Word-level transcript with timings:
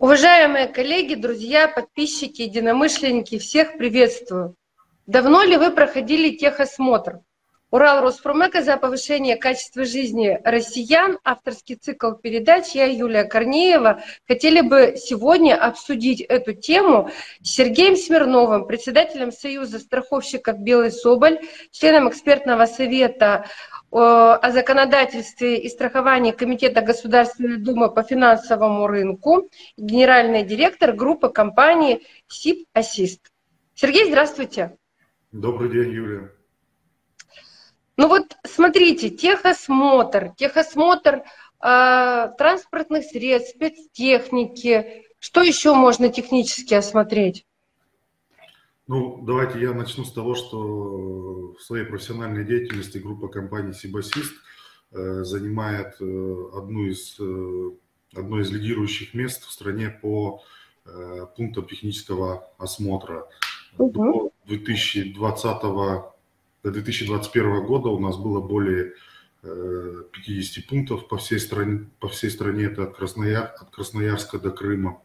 Уважаемые 0.00 0.66
коллеги, 0.66 1.14
друзья, 1.14 1.68
подписчики, 1.68 2.40
единомышленники, 2.40 3.38
всех 3.38 3.76
приветствую. 3.76 4.56
Давно 5.06 5.42
ли 5.42 5.58
вы 5.58 5.72
проходили 5.72 6.34
техосмотр? 6.34 7.18
Урал 7.70 8.00
Роспромека 8.00 8.62
за 8.62 8.78
повышение 8.78 9.36
качества 9.36 9.84
жизни 9.84 10.40
россиян. 10.42 11.18
Авторский 11.22 11.76
цикл 11.76 12.12
передач. 12.12 12.70
Я, 12.72 12.86
Юлия 12.86 13.24
Корнеева. 13.24 14.02
Хотели 14.26 14.62
бы 14.62 14.94
сегодня 14.96 15.54
обсудить 15.54 16.22
эту 16.22 16.54
тему 16.54 17.10
с 17.42 17.50
Сергеем 17.50 17.94
Смирновым, 17.94 18.66
председателем 18.66 19.30
Союза 19.30 19.78
страховщиков 19.78 20.58
«Белый 20.58 20.92
Соболь», 20.92 21.40
членом 21.72 22.08
экспертного 22.08 22.64
совета 22.64 23.44
о 23.90 24.50
законодательстве 24.50 25.58
и 25.58 25.68
страховании 25.68 26.30
Комитета 26.30 26.80
Государственной 26.80 27.56
Думы 27.56 27.92
по 27.92 28.02
финансовому 28.02 28.86
рынку, 28.86 29.48
генеральный 29.76 30.44
директор 30.44 30.92
группы 30.92 31.28
компании 31.28 32.02
СИП 32.28 32.68
Ассист. 32.72 33.32
Сергей, 33.74 34.06
здравствуйте. 34.06 34.76
Добрый 35.32 35.70
день, 35.70 35.92
Юлия. 35.92 36.32
Ну 37.96 38.08
вот 38.08 38.36
смотрите, 38.44 39.10
техосмотр, 39.10 40.32
техосмотр 40.36 41.22
э, 41.62 42.28
транспортных 42.38 43.04
средств, 43.04 43.56
спецтехники. 43.56 45.04
Что 45.18 45.42
еще 45.42 45.74
можно 45.74 46.08
технически 46.08 46.74
осмотреть? 46.74 47.44
Ну, 48.90 49.22
давайте 49.22 49.60
я 49.60 49.72
начну 49.72 50.04
с 50.04 50.12
того, 50.12 50.34
что 50.34 51.54
в 51.56 51.62
своей 51.62 51.84
профессиональной 51.84 52.44
деятельности 52.44 52.98
группа 52.98 53.28
компаний 53.28 53.72
Сибасист 53.72 54.32
э, 54.90 55.22
занимает 55.22 55.94
э, 56.00 56.44
одну 56.54 56.86
из, 56.86 57.14
э, 57.20 57.70
одно 58.16 58.40
из 58.40 58.50
лидирующих 58.50 59.14
мест 59.14 59.46
в 59.46 59.52
стране 59.52 59.90
по 60.02 60.42
э, 60.86 61.26
пунктам 61.36 61.68
технического 61.68 62.50
осмотра. 62.58 63.28
Угу. 63.78 64.32
До 64.48 64.56
2020 64.56 65.62
до 65.62 66.12
2021 66.64 67.66
года 67.66 67.90
у 67.90 68.00
нас 68.00 68.16
было 68.16 68.40
более 68.40 68.94
50 69.42 70.64
э, 70.64 70.68
пунктов 70.68 71.06
по 71.06 71.16
всей 71.16 71.38
стране, 71.38 71.86
по 72.00 72.08
всей 72.08 72.30
стране 72.30 72.64
это 72.64 72.82
от, 72.82 72.96
Краснояр, 72.96 73.54
от 73.56 73.70
Красноярска 73.70 74.40
до 74.40 74.50
Крыма. 74.50 75.00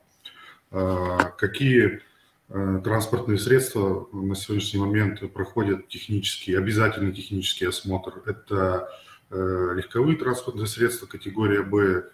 А, 0.71 1.25
какие 1.38 1.85
э, 1.85 1.99
транспортные 2.47 3.38
средства 3.38 4.07
на 4.11 4.35
сегодняшний 4.35 4.79
момент 4.79 5.33
проходят 5.33 5.88
технический, 5.88 6.53
обязательный 6.55 7.11
технический 7.11 7.65
осмотр? 7.65 8.21
Это 8.25 8.89
э, 9.31 9.73
легковые 9.75 10.17
транспортные 10.17 10.67
средства 10.67 11.07
категория 11.07 11.63
Б, 11.63 12.05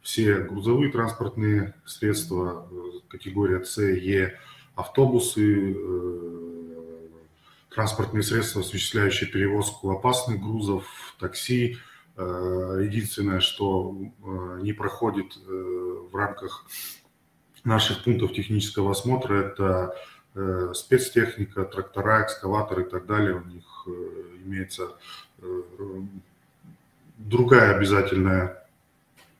все 0.00 0.38
грузовые 0.38 0.90
транспортные 0.90 1.74
средства 1.84 2.68
категория 3.08 3.64
С, 3.64 3.82
Е, 3.82 4.38
автобусы, 4.74 5.76
транспортные 7.78 8.22
средства, 8.22 8.62
осуществляющие 8.62 9.30
перевозку 9.30 9.90
опасных 9.90 10.40
грузов, 10.40 10.84
такси. 11.20 11.76
Э, 12.16 12.80
единственное, 12.82 13.38
что 13.38 13.96
э, 13.96 14.58
не 14.62 14.72
проходит 14.72 15.36
э, 15.36 15.50
в 16.10 16.14
рамках 16.16 16.66
наших 17.68 18.04
пунктов 18.04 18.32
технического 18.32 18.92
осмотра, 18.92 19.34
это 19.34 19.94
спецтехника, 20.74 21.64
трактора, 21.64 22.24
экскаваторы 22.24 22.82
и 22.82 22.88
так 22.88 23.06
далее. 23.06 23.34
У 23.34 23.44
них 23.44 23.86
имеется 24.44 24.88
другая 27.18 27.76
обязательная 27.76 28.64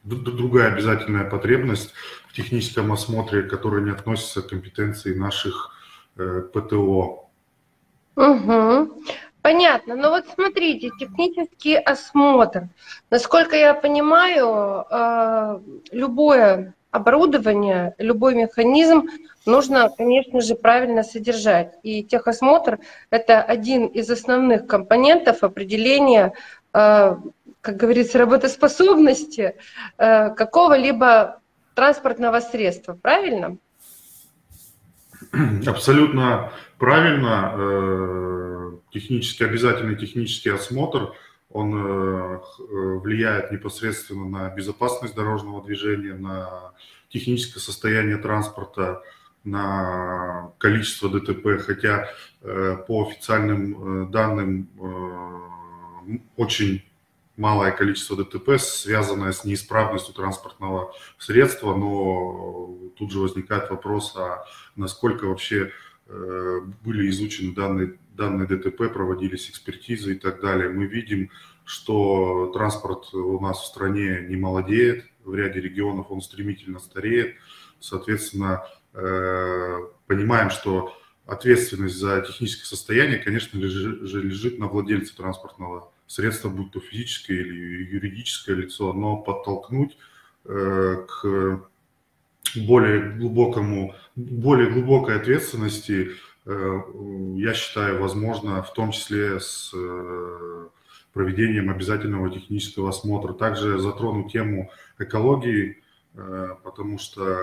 другая 0.05 0.73
обязательная 0.73 1.25
потребность 1.25 1.93
в 2.29 2.33
техническом 2.33 2.93
осмотре, 2.93 3.43
которая 3.43 3.83
не 3.83 3.91
относится 3.91 4.43
к 4.43 4.49
компетенции 4.49 5.15
наших 5.15 5.71
ПТО. 6.15 7.29
Угу. 8.17 9.03
Понятно. 9.43 9.95
Но 9.97 10.11
вот 10.11 10.25
смотрите, 10.35 10.91
технический 10.99 11.77
осмотр. 11.77 12.69
Насколько 13.11 13.57
я 13.57 13.75
понимаю, 13.75 14.85
э, 14.91 15.61
любое 15.93 16.75
оборудование, 16.91 17.95
любой 17.99 18.35
механизм 18.35 19.09
нужно, 19.47 19.91
конечно 19.97 20.41
же, 20.41 20.55
правильно 20.55 21.03
содержать. 21.03 21.75
И 21.83 22.03
техосмотр– 22.03 22.79
это 23.11 23.43
один 23.43 23.87
из 23.87 24.11
основных 24.11 24.67
компонентов 24.67 25.43
определения, 25.43 26.33
э, 26.73 27.17
как 27.61 27.77
говорится, 27.77 28.19
работоспособности 28.19 29.57
э, 29.99 30.31
какого-либо 30.35 31.41
транспортного 31.75 32.41
средства. 32.41 32.95
Правильно? 32.95 33.59
Абсолютно 35.67 36.53
правильно. 36.79 37.53
Э, 37.55 38.73
технически, 38.93 39.43
обязательный 39.43 39.97
технический 39.97 40.51
осмотр, 40.51 41.13
он 41.51 41.75
э, 41.75 42.41
влияет 42.69 43.51
непосредственно 43.53 44.29
на 44.29 44.51
безопасность 44.51 45.15
дорожного 45.15 45.65
движения, 45.65 46.15
на 46.15 46.73
техническое 47.09 47.61
состояние 47.61 48.19
транспорта, 48.19 49.03
на 49.45 50.53
количество 50.59 51.09
ДТП, 51.09 51.63
хотя 51.65 52.09
э, 52.43 52.77
по 52.87 53.09
официальным 53.09 54.11
данным 54.11 54.69
очень 56.37 56.83
малое 57.39 57.71
количество 57.71 58.17
ДТП, 58.17 58.59
связанное 58.59 59.33
с 59.33 59.45
неисправностью 59.45 60.13
транспортного 60.13 60.93
средства, 61.19 61.75
но 61.75 62.75
тут 62.97 63.13
же 63.13 63.21
возникает 63.21 63.71
вопрос, 63.71 64.15
а 64.17 64.45
насколько 64.77 65.25
вообще 65.25 65.67
э, 65.67 65.71
были 66.09 67.11
изучены 67.11 67.55
данные, 67.55 67.99
данные 68.17 68.47
ДТП, 68.47 68.93
проводились 68.93 69.51
экспертизы 69.51 70.13
и 70.13 70.19
так 70.19 70.41
далее. 70.41 70.71
Мы 70.71 70.87
видим, 70.87 71.31
что 71.65 72.51
транспорт 72.55 73.13
у 73.13 73.39
нас 73.41 73.61
в 73.61 73.67
стране 73.67 74.25
не 74.27 74.37
молодеет, 74.37 75.05
в 75.25 75.35
ряде 75.35 75.61
регионов 75.61 76.11
он 76.11 76.23
стремительно 76.23 76.79
стареет. 76.79 77.37
Соответственно, 77.79 78.65
э, 78.95 79.79
понимаем, 80.07 80.51
что 80.51 80.95
ответственность 81.27 81.97
за 81.97 82.23
техническое 82.23 82.65
состояние, 82.65 83.19
конечно 83.19 83.61
же, 83.61 84.23
лежит 84.23 84.59
на 84.59 84.67
владельце 84.67 85.15
транспортного 85.15 85.93
средство, 86.07 86.49
будь 86.49 86.73
то 86.73 86.81
физическое 86.81 87.37
или 87.37 87.85
юридическое 87.93 88.57
лицо, 88.57 88.95
но 88.95 89.19
подтолкнуть 89.19 89.99
э, 90.47 91.07
к 91.07 91.69
более 92.57 93.11
глубокому, 93.17 93.95
более 94.17 94.71
глубокой 94.71 95.17
ответственности, 95.17 96.11
э, 96.47 96.81
я 97.37 97.55
считаю, 97.55 98.01
возможно, 98.01 98.63
в 98.63 98.73
том 98.73 98.93
числе 98.93 99.41
с 99.41 99.73
э, 99.75 100.69
проведением 101.13 101.71
обязательного 101.71 102.31
технического 102.31 102.91
осмотра. 102.91 103.33
Также 103.33 103.79
затрону 103.79 104.29
тему 104.29 104.71
экологии, 104.99 105.83
потому 106.63 106.99
что 106.99 107.39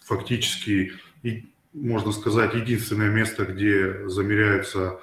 фактически, 0.00 0.92
можно 1.72 2.12
сказать, 2.12 2.54
единственное 2.54 3.10
место, 3.10 3.44
где 3.44 4.08
замеряются 4.08 5.00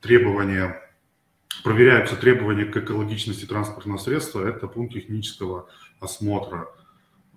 требования, 0.00 0.85
проверяются 1.62 2.16
требования 2.16 2.64
к 2.64 2.76
экологичности 2.76 3.44
транспортного 3.44 3.98
средства, 3.98 4.46
это 4.46 4.66
пункт 4.66 4.94
технического 4.94 5.68
осмотра. 6.00 6.68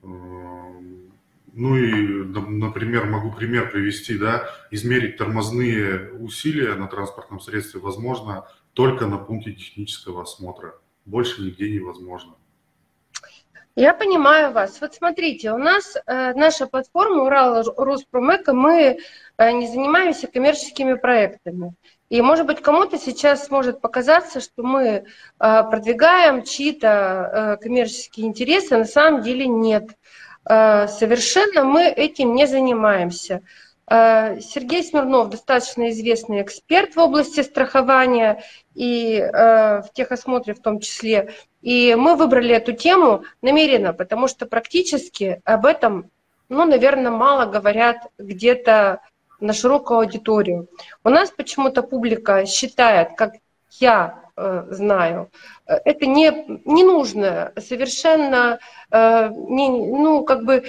Эм, 0.03 1.11
ну 1.53 1.75
и, 1.75 2.23
например, 2.25 3.05
могу 3.05 3.31
пример 3.31 3.71
привести, 3.71 4.17
да, 4.17 4.49
измерить 4.71 5.17
тормозные 5.17 6.13
усилия 6.13 6.75
на 6.75 6.87
транспортном 6.87 7.39
средстве 7.39 7.79
возможно 7.79 8.47
только 8.73 9.07
на 9.07 9.17
пункте 9.17 9.53
технического 9.53 10.23
осмотра. 10.23 10.75
Больше 11.05 11.41
нигде 11.41 11.69
невозможно. 11.69 12.35
Я 13.75 13.93
понимаю 13.93 14.51
вас. 14.51 14.81
Вот 14.81 14.93
смотрите, 14.93 15.51
у 15.51 15.57
нас 15.57 15.95
э, 15.95 16.33
наша 16.33 16.67
платформа 16.67 17.23
Урал 17.23 17.63
Роспромека, 17.77 18.53
мы 18.53 18.99
э, 19.37 19.51
не 19.51 19.67
занимаемся 19.67 20.27
коммерческими 20.27 20.95
проектами. 20.95 21.73
И, 22.09 22.21
может 22.21 22.47
быть, 22.47 22.61
кому-то 22.61 22.97
сейчас 22.97 23.49
может 23.51 23.81
показаться, 23.81 24.41
что 24.41 24.63
мы 24.63 24.83
э, 24.83 25.03
продвигаем 25.39 26.43
чьи-то 26.43 26.87
э, 26.87 27.63
коммерческие 27.63 28.25
интересы, 28.25 28.77
на 28.77 28.85
самом 28.85 29.21
деле 29.21 29.47
нет. 29.47 29.89
Совершенно 30.45 31.63
мы 31.63 31.83
этим 31.83 32.33
не 32.33 32.47
занимаемся. 32.47 33.41
Сергей 33.87 34.83
Смирнов 34.83 35.29
достаточно 35.29 35.91
известный 35.91 36.41
эксперт 36.41 36.95
в 36.95 36.99
области 36.99 37.41
страхования 37.41 38.41
и 38.73 39.19
в 39.19 39.85
техосмотре 39.93 40.55
в 40.55 40.61
том 40.61 40.79
числе. 40.79 41.35
И 41.61 41.93
мы 41.95 42.15
выбрали 42.15 42.55
эту 42.55 42.71
тему 42.71 43.25
намеренно, 43.41 43.93
потому 43.93 44.27
что 44.27 44.45
практически 44.45 45.41
об 45.43 45.65
этом, 45.65 46.09
ну, 46.47 46.65
наверное, 46.65 47.11
мало 47.11 47.45
говорят 47.45 47.97
где-то 48.17 49.01
на 49.39 49.53
широкую 49.53 49.99
аудиторию. 49.99 50.67
У 51.03 51.09
нас 51.09 51.31
почему-то 51.31 51.83
публика 51.83 52.45
считает, 52.45 53.09
как 53.15 53.33
я 53.79 54.23
э, 54.35 54.65
знаю, 54.71 55.29
это 55.65 56.05
не, 56.05 56.31
не 56.65 56.83
нужно, 56.83 57.51
совершенно 57.57 58.59
э, 58.91 59.29
не, 59.29 59.69
ну, 59.69 60.23
как 60.23 60.43
бы 60.43 60.65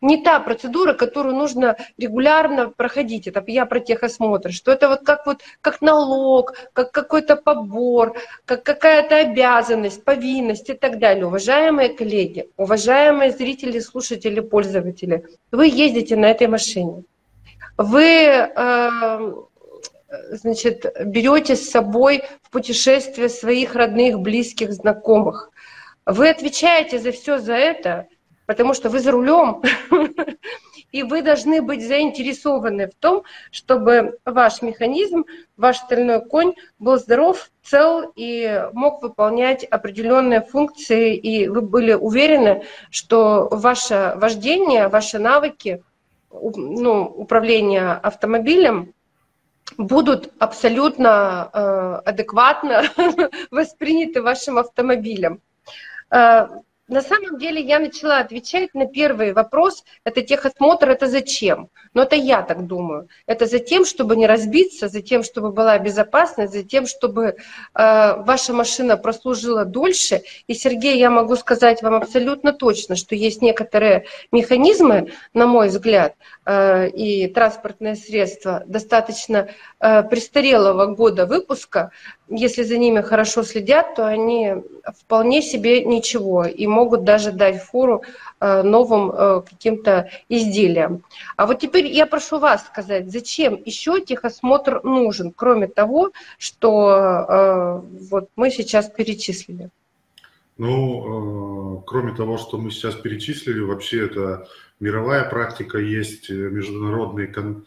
не 0.00 0.22
та 0.22 0.40
процедура, 0.40 0.94
которую 0.94 1.36
нужно 1.36 1.76
регулярно 1.98 2.70
проходить. 2.70 3.28
Это 3.28 3.42
я 3.46 3.66
про 3.66 3.80
техосмотр, 3.80 4.52
что 4.52 4.72
это 4.72 4.88
вот 4.88 5.00
как, 5.04 5.26
вот, 5.26 5.42
как 5.60 5.80
налог, 5.80 6.54
как 6.72 6.90
какой-то 6.90 7.36
побор, 7.36 8.16
как 8.44 8.64
какая-то 8.64 9.16
обязанность, 9.16 10.04
повинность 10.04 10.68
и 10.68 10.74
так 10.74 10.98
далее. 10.98 11.26
Уважаемые 11.26 11.90
коллеги, 11.90 12.48
уважаемые 12.56 13.30
зрители, 13.30 13.78
слушатели, 13.78 14.40
пользователи, 14.40 15.24
вы 15.52 15.68
ездите 15.68 16.16
на 16.16 16.26
этой 16.26 16.48
машине. 16.48 17.04
Вы 17.76 18.04
э, 18.04 19.32
значит, 20.30 20.86
берете 21.04 21.56
с 21.56 21.70
собой 21.70 22.22
в 22.42 22.50
путешествие 22.50 23.28
своих 23.28 23.74
родных, 23.74 24.20
близких, 24.20 24.72
знакомых. 24.72 25.50
Вы 26.06 26.28
отвечаете 26.28 26.98
за 26.98 27.12
все 27.12 27.38
за 27.38 27.54
это, 27.54 28.06
потому 28.46 28.74
что 28.74 28.90
вы 28.90 29.00
за 29.00 29.10
рулем, 29.10 29.62
и 30.92 31.02
вы 31.02 31.22
должны 31.22 31.62
быть 31.62 31.84
заинтересованы 31.84 32.88
в 32.88 32.94
том, 32.94 33.24
чтобы 33.50 34.18
ваш 34.24 34.62
механизм, 34.62 35.24
ваш 35.56 35.78
стальной 35.78 36.24
конь 36.24 36.54
был 36.78 36.98
здоров, 36.98 37.50
цел 37.62 38.12
и 38.14 38.68
мог 38.72 39.02
выполнять 39.02 39.64
определенные 39.64 40.42
функции, 40.42 41.16
и 41.16 41.48
вы 41.48 41.62
были 41.62 41.94
уверены, 41.94 42.64
что 42.90 43.48
ваше 43.50 44.12
вождение, 44.16 44.88
ваши 44.88 45.18
навыки 45.18 45.82
ну, 46.34 47.04
управления 47.04 47.92
автомобилем 47.92 48.94
будут 49.78 50.32
абсолютно 50.38 51.50
э, 51.52 52.00
адекватно 52.04 52.82
восприняты 53.50 54.22
вашим 54.22 54.58
автомобилем. 54.58 55.40
Э, 56.10 56.48
на 56.86 57.00
самом 57.00 57.38
деле 57.38 57.62
я 57.62 57.78
начала 57.78 58.18
отвечать 58.18 58.74
на 58.74 58.86
первый 58.86 59.32
вопрос, 59.32 59.84
это 60.04 60.20
техосмотр, 60.20 60.90
это 60.90 61.06
зачем? 61.06 61.70
Но 61.94 62.02
это 62.02 62.14
я 62.14 62.42
так 62.42 62.66
думаю. 62.66 63.08
Это 63.26 63.46
за 63.46 63.58
тем, 63.58 63.86
чтобы 63.86 64.16
не 64.16 64.26
разбиться, 64.26 64.88
за 64.88 65.00
тем, 65.00 65.22
чтобы 65.22 65.50
была 65.50 65.78
безопасность, 65.78 66.52
за 66.52 66.62
тем, 66.62 66.86
чтобы 66.86 67.24
э, 67.24 67.34
ваша 67.74 68.52
машина 68.52 68.98
прослужила 68.98 69.64
дольше. 69.64 70.22
И, 70.46 70.52
Сергей, 70.54 70.98
я 70.98 71.08
могу 71.08 71.36
сказать 71.36 71.82
вам 71.82 71.94
абсолютно 71.94 72.52
точно, 72.52 72.96
что 72.96 73.14
есть 73.14 73.40
некоторые 73.40 74.04
механизмы, 74.30 75.12
на 75.32 75.46
мой 75.46 75.68
взгляд, 75.68 76.14
э, 76.44 76.90
и 76.90 77.28
транспортные 77.28 77.96
средства 77.96 78.62
достаточно 78.66 79.48
э, 79.80 80.02
престарелого 80.02 80.86
года 80.86 81.24
выпуска, 81.24 81.92
если 82.28 82.62
за 82.62 82.78
ними 82.78 83.00
хорошо 83.02 83.42
следят, 83.42 83.94
то 83.94 84.06
они 84.06 84.54
вполне 84.98 85.42
себе 85.42 85.84
ничего 85.84 86.44
и 86.44 86.66
могут 86.66 87.04
даже 87.04 87.32
дать 87.32 87.62
фору 87.62 88.02
э, 88.40 88.62
новым 88.62 89.10
э, 89.10 89.42
каким-то 89.42 90.10
изделиям. 90.28 91.02
А 91.36 91.46
вот 91.46 91.60
теперь 91.60 91.86
я 91.86 92.06
прошу 92.06 92.38
вас 92.38 92.66
сказать, 92.66 93.10
зачем 93.10 93.60
еще 93.64 94.00
техосмотр 94.00 94.82
нужен, 94.82 95.32
кроме 95.34 95.66
того, 95.66 96.12
что 96.38 96.90
э, 97.28 97.80
вот 98.10 98.28
мы 98.36 98.50
сейчас 98.50 98.88
перечислили? 98.88 99.70
Ну, 100.56 101.82
кроме 101.84 102.14
того, 102.14 102.38
что 102.38 102.58
мы 102.58 102.70
сейчас 102.70 102.94
перечислили, 102.94 103.58
вообще 103.60 104.06
это 104.06 104.46
мировая 104.78 105.28
практика, 105.28 105.78
есть 105.78 106.30
международные 106.30 107.26
кон 107.26 107.66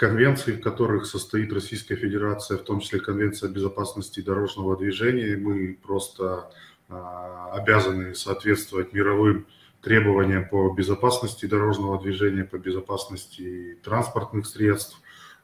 конвенций, 0.00 0.54
в 0.54 0.62
которых 0.62 1.04
состоит 1.04 1.52
Российская 1.52 1.94
Федерация, 1.94 2.56
в 2.56 2.62
том 2.62 2.80
числе 2.80 3.00
Конвенция 3.00 3.50
о 3.50 3.52
безопасности 3.52 4.20
дорожного 4.20 4.74
движения. 4.74 5.36
Мы 5.36 5.74
просто 5.74 6.50
а, 6.88 7.50
обязаны 7.52 8.14
соответствовать 8.14 8.94
мировым 8.94 9.46
требованиям 9.82 10.48
по 10.48 10.70
безопасности 10.70 11.44
дорожного 11.44 12.00
движения, 12.00 12.44
по 12.44 12.56
безопасности 12.56 13.76
транспортных 13.84 14.46
средств. 14.46 14.98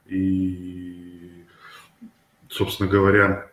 И, 0.07 1.45
собственно 2.49 2.89
говоря, 2.89 3.51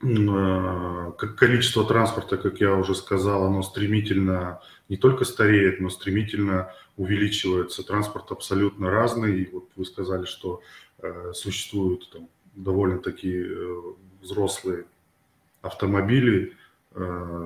а, 0.00 1.12
количество 1.12 1.84
транспорта, 1.84 2.36
как 2.36 2.60
я 2.60 2.74
уже 2.74 2.94
сказал, 2.94 3.44
оно 3.44 3.62
стремительно 3.62 4.60
не 4.88 4.96
только 4.96 5.24
стареет, 5.24 5.80
но 5.80 5.90
стремительно 5.90 6.72
увеличивается. 6.96 7.82
Транспорт 7.82 8.30
абсолютно 8.30 8.90
разный. 8.90 9.48
Вот 9.52 9.68
вы 9.76 9.84
сказали, 9.84 10.24
что 10.24 10.62
э, 10.98 11.32
существуют 11.34 12.10
там, 12.10 12.28
довольно-таки 12.54 13.44
э, 13.44 13.82
взрослые 14.22 14.86
автомобили, 15.62 16.52
э, 16.52 16.52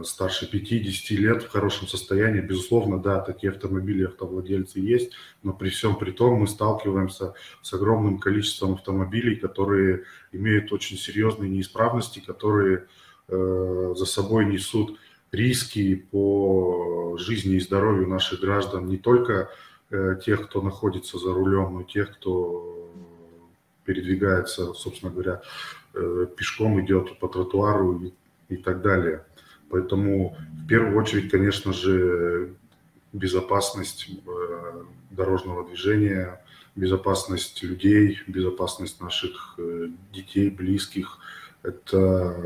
старше 0.04 0.50
50 0.50 1.18
лет 1.18 1.42
в 1.42 1.48
хорошем 1.48 1.88
состоянии. 1.88 2.40
Безусловно, 2.40 2.98
да, 2.98 3.20
такие 3.20 3.50
автомобили, 3.50 4.04
автовладельцы 4.04 4.78
есть, 4.78 5.12
но 5.42 5.52
при 5.52 5.68
всем 5.68 5.96
при 5.96 6.10
том 6.10 6.40
мы 6.40 6.46
сталкиваемся 6.46 7.34
с 7.60 7.72
огромным 7.72 8.18
количеством 8.18 8.74
автомобилей, 8.74 9.36
которые 9.36 10.04
имеют 10.32 10.72
очень 10.72 10.96
серьезные 10.96 11.50
неисправности, 11.50 12.20
которые 12.20 12.86
э, 13.28 13.94
за 13.96 14.06
собой 14.06 14.46
несут 14.46 14.98
риски 15.32 15.96
по 15.96 17.16
жизни 17.18 17.56
и 17.56 17.60
здоровью 17.60 18.06
наших 18.06 18.40
граждан, 18.40 18.86
не 18.86 18.98
только 18.98 19.50
э, 19.90 20.16
тех, 20.24 20.46
кто 20.48 20.62
находится 20.62 21.18
за 21.18 21.32
рулем, 21.32 21.74
но 21.74 21.80
и 21.80 21.86
тех, 21.86 22.12
кто 22.16 22.90
передвигается, 23.84 24.72
собственно 24.74 25.10
говоря, 25.10 25.42
э, 25.94 26.26
пешком 26.36 26.80
идет 26.84 27.18
по 27.18 27.28
тротуару 27.28 28.12
и 28.54 28.56
так 28.56 28.82
далее. 28.82 29.25
Поэтому 29.70 30.37
в 30.64 30.66
первую 30.66 30.96
очередь, 30.96 31.31
конечно 31.31 31.72
же, 31.72 32.54
безопасность 33.12 34.08
э, 34.08 34.82
дорожного 35.10 35.66
движения, 35.66 36.44
безопасность 36.76 37.62
людей, 37.62 38.19
безопасность 38.26 39.00
наших 39.00 39.58
детей, 40.12 40.49
близких. 40.50 41.19
Это 41.62 42.37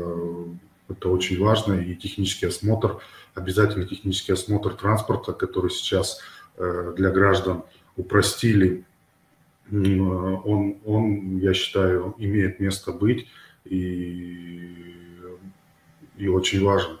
это 0.89 1.09
очень 1.09 1.39
важно. 1.39 1.73
И 1.73 1.95
технический 1.95 2.47
осмотр, 2.47 2.99
обязательно 3.33 3.85
технический 3.85 4.33
осмотр 4.33 4.73
транспорта, 4.73 5.33
который 5.33 5.71
сейчас 5.71 6.19
э, 6.57 6.93
для 6.95 7.09
граждан 7.09 7.63
упростили, 7.95 8.85
он, 9.69 10.77
он, 10.85 11.39
я 11.39 11.53
считаю, 11.53 12.15
имеет 12.17 12.61
место 12.61 12.93
быть 12.93 13.27
и, 13.65 14.95
и 16.17 16.27
очень 16.27 16.63
важен. 16.63 16.99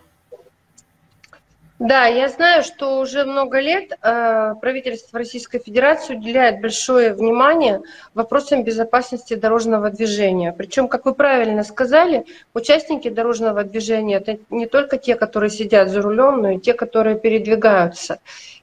Да, 1.79 2.07
я 2.07 2.27
знаю, 2.27 2.63
что 2.63 2.99
уже 2.99 3.23
много 3.23 3.59
лет 3.59 3.91
э, 4.01 4.55
правительство 4.59 5.19
Российской 5.19 5.59
Федерации 5.59 6.15
уделяет 6.15 6.59
большое 6.59 7.13
внимание 7.13 7.81
вопросам 8.15 8.63
безопасности 8.63 9.35
дорожного 9.35 9.91
движения. 9.91 10.55
Причем, 10.57 10.87
как 10.87 11.05
вы 11.05 11.13
правильно 11.13 11.63
сказали, 11.63 12.25
участники 12.55 13.09
дорожного 13.09 13.63
движения 13.63 14.15
это 14.15 14.39
не 14.49 14.65
только 14.65 14.97
те, 14.97 15.13
которые 15.13 15.51
сидят 15.51 15.89
за 15.89 16.01
рулем, 16.01 16.41
но 16.41 16.49
и 16.49 16.59
те, 16.59 16.73
которые 16.73 17.15
передвигаются. 17.19 18.19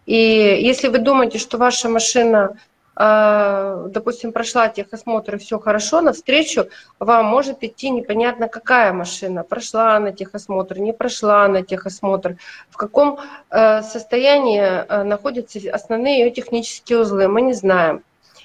И 0.07 0.17
если 0.17 0.89
вы 0.89 0.99
думаете, 0.99 1.39
что 1.39 1.57
ваша 1.57 1.89
машина 1.89 2.57
допустим, 2.97 4.33
прошла 4.33 4.69
техосмотр 4.69 5.35
и 5.35 5.39
все 5.39 5.59
хорошо, 5.59 6.01
навстречу 6.01 6.69
вам 7.01 7.27
может 7.27 7.65
идти 7.65 7.91
непонятно 7.91 8.49
какая 8.49 8.93
машина. 8.93 9.43
Прошла 9.43 9.99
на 9.99 10.13
техосмотр, 10.13 10.79
не 10.79 10.93
прошла 10.93 11.49
на 11.49 11.63
техосмотр. 11.63 12.37
В 12.71 12.77
каком 12.77 13.19
э, 13.51 13.83
состоянии 13.83 14.61
э, 14.61 15.03
находятся 15.03 15.59
основные 15.73 16.21
ее 16.21 16.31
технические 16.31 17.01
узлы, 17.01 17.27
мы 17.29 17.43
не 17.43 17.53
знаем. 17.53 18.05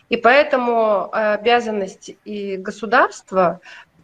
И 0.10 0.18
поэтому 0.18 1.10
обязанность 1.14 2.12
и 2.26 2.58
государства 2.58 3.60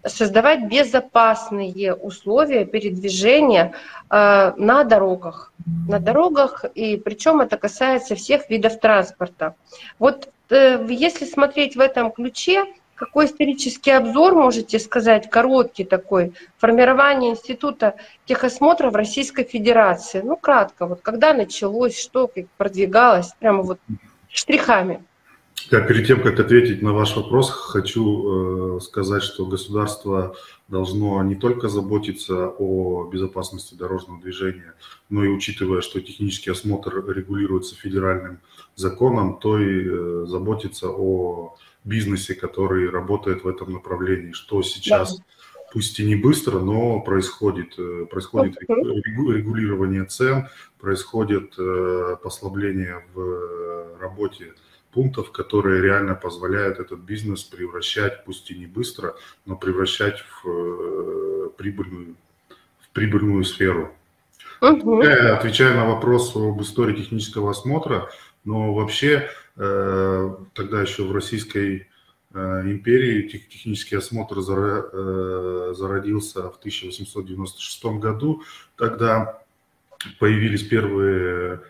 создавать 0.05 0.67
безопасные 0.67 1.95
условия 1.95 2.65
передвижения 2.65 3.73
э, 4.11 4.53
на 4.55 4.83
дорогах. 4.83 5.51
На 5.89 5.99
дорогах, 5.99 6.65
и 6.75 6.97
причем 6.97 7.41
это 7.41 7.57
касается 7.57 8.15
всех 8.15 8.49
видов 8.51 8.79
транспорта. 8.79 9.55
Вот 9.97 10.29
если 10.49 11.25
смотреть 11.25 11.75
в 11.75 11.79
этом 11.79 12.11
ключе, 12.11 12.65
какой 12.95 13.25
исторический 13.25 13.91
обзор 13.91 14.33
можете 14.33 14.79
сказать, 14.79 15.29
короткий 15.29 15.83
такой, 15.83 16.33
формирование 16.57 17.31
института 17.31 17.95
техосмотра 18.25 18.89
в 18.89 18.95
Российской 18.95 19.43
Федерации? 19.43 20.21
Ну, 20.21 20.37
кратко, 20.37 20.85
вот 20.87 21.01
когда 21.01 21.33
началось, 21.33 21.99
что 21.99 22.27
как 22.27 22.45
продвигалось, 22.57 23.33
прямо 23.39 23.63
вот 23.63 23.79
штрихами. 24.29 25.03
Да, 25.71 25.81
перед 25.81 26.05
тем, 26.05 26.21
как 26.21 26.39
ответить 26.39 26.81
на 26.81 26.93
ваш 26.93 27.15
вопрос, 27.15 27.49
хочу 27.49 28.77
э, 28.77 28.79
сказать, 28.81 29.23
что 29.23 29.45
государство 29.45 30.35
должно 30.67 31.21
не 31.23 31.35
только 31.35 31.69
заботиться 31.69 32.49
о 32.49 33.09
безопасности 33.11 33.73
дорожного 33.73 34.21
движения, 34.21 34.75
но 35.09 35.23
и 35.23 35.27
учитывая, 35.27 35.81
что 35.81 36.01
технический 36.01 36.51
осмотр 36.51 37.03
регулируется 37.07 37.75
федеральным 37.75 38.41
законом, 38.75 39.39
то 39.39 39.59
и 39.59 39.87
э, 39.87 40.25
заботиться 40.27 40.89
о 40.89 41.55
бизнесе, 41.83 42.35
который 42.35 42.89
работает 42.89 43.43
в 43.43 43.47
этом 43.47 43.73
направлении, 43.73 44.31
что 44.31 44.61
сейчас 44.63 45.17
да. 45.17 45.23
пусть 45.71 45.99
и 45.99 46.05
не 46.05 46.15
быстро, 46.15 46.59
но 46.59 46.99
происходит, 47.01 47.75
происходит 48.09 48.57
регулирование 48.59 50.05
цен, 50.05 50.47
происходит 50.79 51.55
послабление 52.23 53.05
в 53.13 53.99
работе 53.99 54.53
пунктов, 54.91 55.31
которые 55.31 55.81
реально 55.81 56.15
позволяют 56.15 56.79
этот 56.79 57.01
бизнес 57.01 57.43
превращать, 57.43 58.23
пусть 58.25 58.49
и 58.49 58.57
не 58.57 58.65
быстро, 58.65 59.15
но 59.45 59.57
превращать 59.57 60.23
в 60.41 61.49
прибыльную, 61.57 62.15
в 62.79 62.89
прибыльную 62.93 63.43
сферу. 63.43 63.91
Угу. 64.61 65.03
Я 65.03 65.35
отвечаю 65.37 65.75
на 65.75 65.85
вопрос 65.85 66.35
об 66.35 66.61
истории 66.61 66.95
технического 66.95 67.51
осмотра, 67.51 68.09
но 68.45 68.73
вообще 68.73 69.27
э, 69.57 70.35
тогда 70.53 70.81
еще 70.81 71.03
в 71.03 71.11
Российской 71.11 71.87
э, 72.33 72.61
империи 72.65 73.27
технический 73.27 73.95
осмотр 73.95 74.37
э, 74.37 75.73
зародился 75.75 76.49
в 76.49 76.57
1896 76.57 77.85
году. 77.99 78.43
Тогда 78.77 79.41
появились 80.19 80.63
первые 80.63 81.61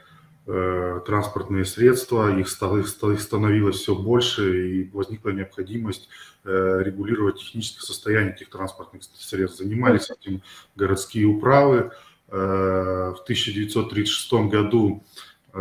транспортные 1.07 1.65
средства, 1.65 2.37
их 2.37 2.47
становилось 2.47 3.77
все 3.77 3.95
больше, 3.95 4.69
и 4.69 4.89
возникла 4.91 5.31
необходимость 5.31 6.07
регулировать 6.43 7.39
техническое 7.39 7.81
состояние 7.81 8.35
этих 8.35 8.51
транспортных 8.51 9.01
средств. 9.01 9.57
Занимались 9.57 10.11
этим 10.11 10.43
городские 10.75 11.25
управы, 11.25 11.93
в 12.27 13.17
1936 13.23 14.33
году 14.51 15.03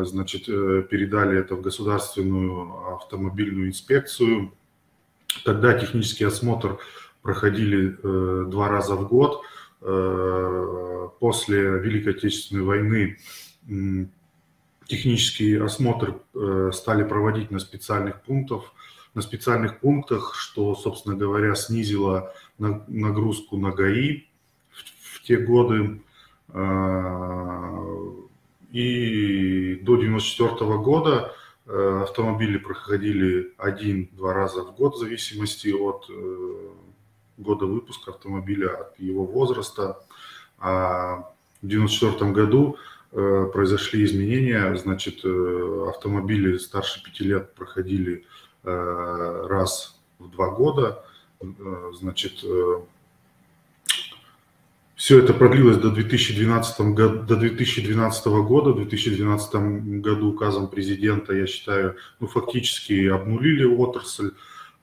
значит, 0.02 0.48
э, 0.48 0.82
передали 0.90 1.38
это 1.38 1.54
в 1.54 1.62
государственную 1.62 2.96
автомобильную 2.96 3.68
инспекцию. 3.68 4.52
Тогда 5.44 5.74
технический 5.74 6.24
осмотр 6.24 6.78
проходили 7.22 7.96
два 8.50 8.68
раза 8.68 8.94
в 8.94 9.08
год. 9.08 9.42
После 11.18 11.78
Великой 11.78 12.14
Отечественной 12.14 12.62
войны 12.62 13.18
технический 14.86 15.56
осмотр 15.56 16.20
стали 16.72 17.02
проводить 17.02 17.50
на 17.50 17.58
специальных 17.58 18.22
пунктах, 18.22 18.72
на 19.14 19.22
специальных 19.22 19.80
пунктах, 19.80 20.34
что, 20.34 20.74
собственно 20.74 21.16
говоря, 21.16 21.54
снизило 21.54 22.32
нагрузку 22.58 23.56
на 23.56 23.72
ГАИ 23.72 24.28
в 25.00 25.22
те 25.22 25.36
годы. 25.38 26.00
И 28.74 29.76
до 29.82 29.94
1994 29.94 30.78
года 30.78 31.32
э, 31.66 32.00
автомобили 32.02 32.58
проходили 32.58 33.52
один-два 33.56 34.34
раза 34.34 34.64
в 34.64 34.74
год 34.74 34.96
в 34.96 34.98
зависимости 34.98 35.68
от 35.68 36.10
э, 36.10 36.70
года 37.36 37.66
выпуска 37.66 38.10
автомобиля, 38.10 38.70
от 38.80 38.98
его 38.98 39.26
возраста. 39.26 40.00
А 40.58 41.18
в 41.62 41.66
1994 41.66 42.32
году 42.32 42.76
э, 43.12 43.48
произошли 43.52 44.04
изменения, 44.04 44.74
значит, 44.74 45.24
автомобили 45.24 46.58
старше 46.58 47.00
пяти 47.04 47.22
лет 47.24 47.54
проходили 47.54 48.24
раз 48.64 50.00
в 50.18 50.30
два 50.30 50.50
года, 50.50 51.04
значит, 51.92 52.42
все 55.04 55.18
это 55.18 55.34
продлилось 55.34 55.76
до 55.76 55.90
2012, 55.90 56.80
года, 56.80 57.22
до 57.24 57.36
2012 57.36 58.26
года. 58.26 58.70
В 58.70 58.76
2012 58.76 59.54
году 60.00 60.30
указом 60.30 60.66
президента, 60.66 61.34
я 61.34 61.46
считаю, 61.46 61.96
ну, 62.20 62.26
фактически 62.26 63.08
обнулили 63.08 63.66
отрасль. 63.66 64.30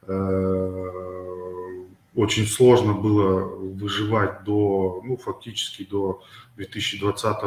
Э, 0.06 0.90
очень 2.14 2.46
сложно 2.46 2.94
было 2.94 3.46
выживать 3.46 4.44
до, 4.44 5.02
ну, 5.04 5.18
фактически 5.18 5.88
до 5.90 6.22
2020 6.56 7.38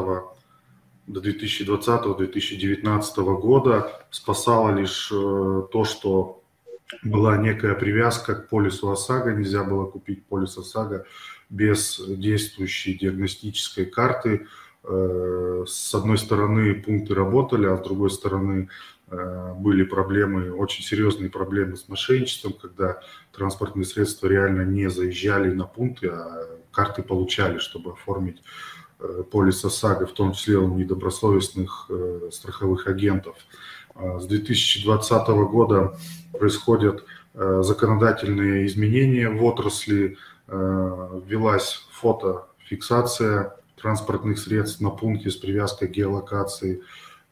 до 1.07 1.21
2020-2019 1.21 3.41
года. 3.41 4.05
Спасало 4.11 4.77
лишь 4.77 5.13
э, 5.13 5.63
то, 5.71 5.85
что 5.85 6.43
была 7.05 7.37
некая 7.37 7.75
привязка 7.75 8.35
к 8.35 8.49
полису 8.49 8.91
ОСАГО, 8.91 9.31
нельзя 9.31 9.63
было 9.63 9.87
купить 9.87 10.27
полис 10.27 10.59
ОСАГО 10.59 11.07
без 11.55 12.01
действующей 12.07 12.99
диагностической 12.99 13.87
карты. 13.87 14.47
Э, 14.83 15.65
с 15.67 15.95
одной 15.95 16.19
стороны 16.19 16.75
пункты 16.75 17.15
работали, 17.15 17.67
а 17.67 17.77
с 17.77 17.81
другой 17.81 18.11
стороны 18.11 18.69
э, 19.09 19.53
были 19.57 19.85
проблемы, 19.85 20.53
очень 20.53 20.83
серьезные 20.83 21.31
проблемы 21.31 21.77
с 21.77 21.89
мошенничеством, 21.89 22.55
когда 22.55 23.01
транспортные 23.33 23.85
средства 23.85 24.27
реально 24.27 24.63
не 24.63 24.91
заезжали 24.91 25.53
на 25.53 25.65
пункты, 25.65 26.09
а 26.09 26.59
карты 26.73 27.05
получали, 27.05 27.59
чтобы 27.59 27.93
оформить 27.93 28.43
э, 28.99 29.23
полис 29.31 29.65
ОСАГО, 29.65 30.07
в 30.07 30.13
том 30.13 30.33
числе 30.33 30.59
у 30.59 30.75
недобросовестных 30.75 31.89
страховых 32.33 32.89
агентов. 32.89 33.37
С 33.95 34.27
2020 34.27 35.29
года 35.29 35.97
происходят 36.33 37.05
законодательные 37.33 38.67
изменения 38.67 39.29
в 39.29 39.45
отрасли, 39.45 40.17
Э, 40.47 41.21
ввелась 41.25 41.87
фотофиксация 41.91 43.57
транспортных 43.77 44.39
средств 44.39 44.81
на 44.81 44.91
пункте 44.91 45.31
с 45.31 45.37
привязкой 45.37 45.89
к 45.89 45.93
геолокации. 45.93 46.83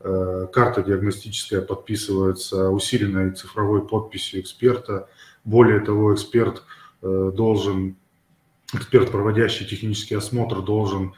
Э, 0.00 0.47
карта 0.50 0.83
диагностическая 0.83 1.61
подписывается 1.61 2.71
усиленной 2.71 3.33
цифровой 3.33 3.87
подписью 3.87 4.40
эксперта. 4.40 5.09
Более 5.45 5.81
того, 5.81 6.14
эксперт 6.14 6.62
э, 7.02 7.33
должен, 7.35 7.97
эксперт, 8.73 9.11
проводящий 9.11 9.66
технический 9.66 10.14
осмотр, 10.14 10.62
должен 10.62 11.14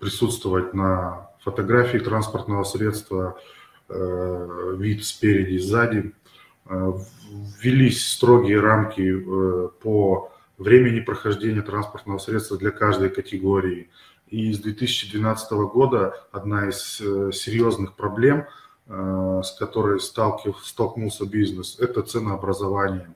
присутствовать 0.00 0.74
на 0.74 1.30
фотографии 1.44 1.98
транспортного 1.98 2.64
средства, 2.64 3.38
вид 3.88 5.04
спереди, 5.04 5.58
сзади, 5.58 6.12
ввелись 6.66 8.06
строгие 8.06 8.60
рамки 8.60 9.02
э, 9.02 9.68
по 9.82 10.32
времени 10.58 11.00
прохождения 11.00 11.62
транспортного 11.62 12.18
средства 12.18 12.56
для 12.56 12.70
каждой 12.70 13.10
категории. 13.10 13.90
И 14.28 14.52
с 14.52 14.58
2012 14.60 15.52
года 15.52 16.14
одна 16.32 16.68
из 16.68 17.00
э, 17.00 17.32
серьезных 17.32 17.94
проблем, 17.94 18.46
с 18.86 19.56
которой 19.58 19.98
столкнулся 19.98 21.24
бизнес, 21.24 21.78
это 21.80 22.02
ценообразование. 22.02 23.14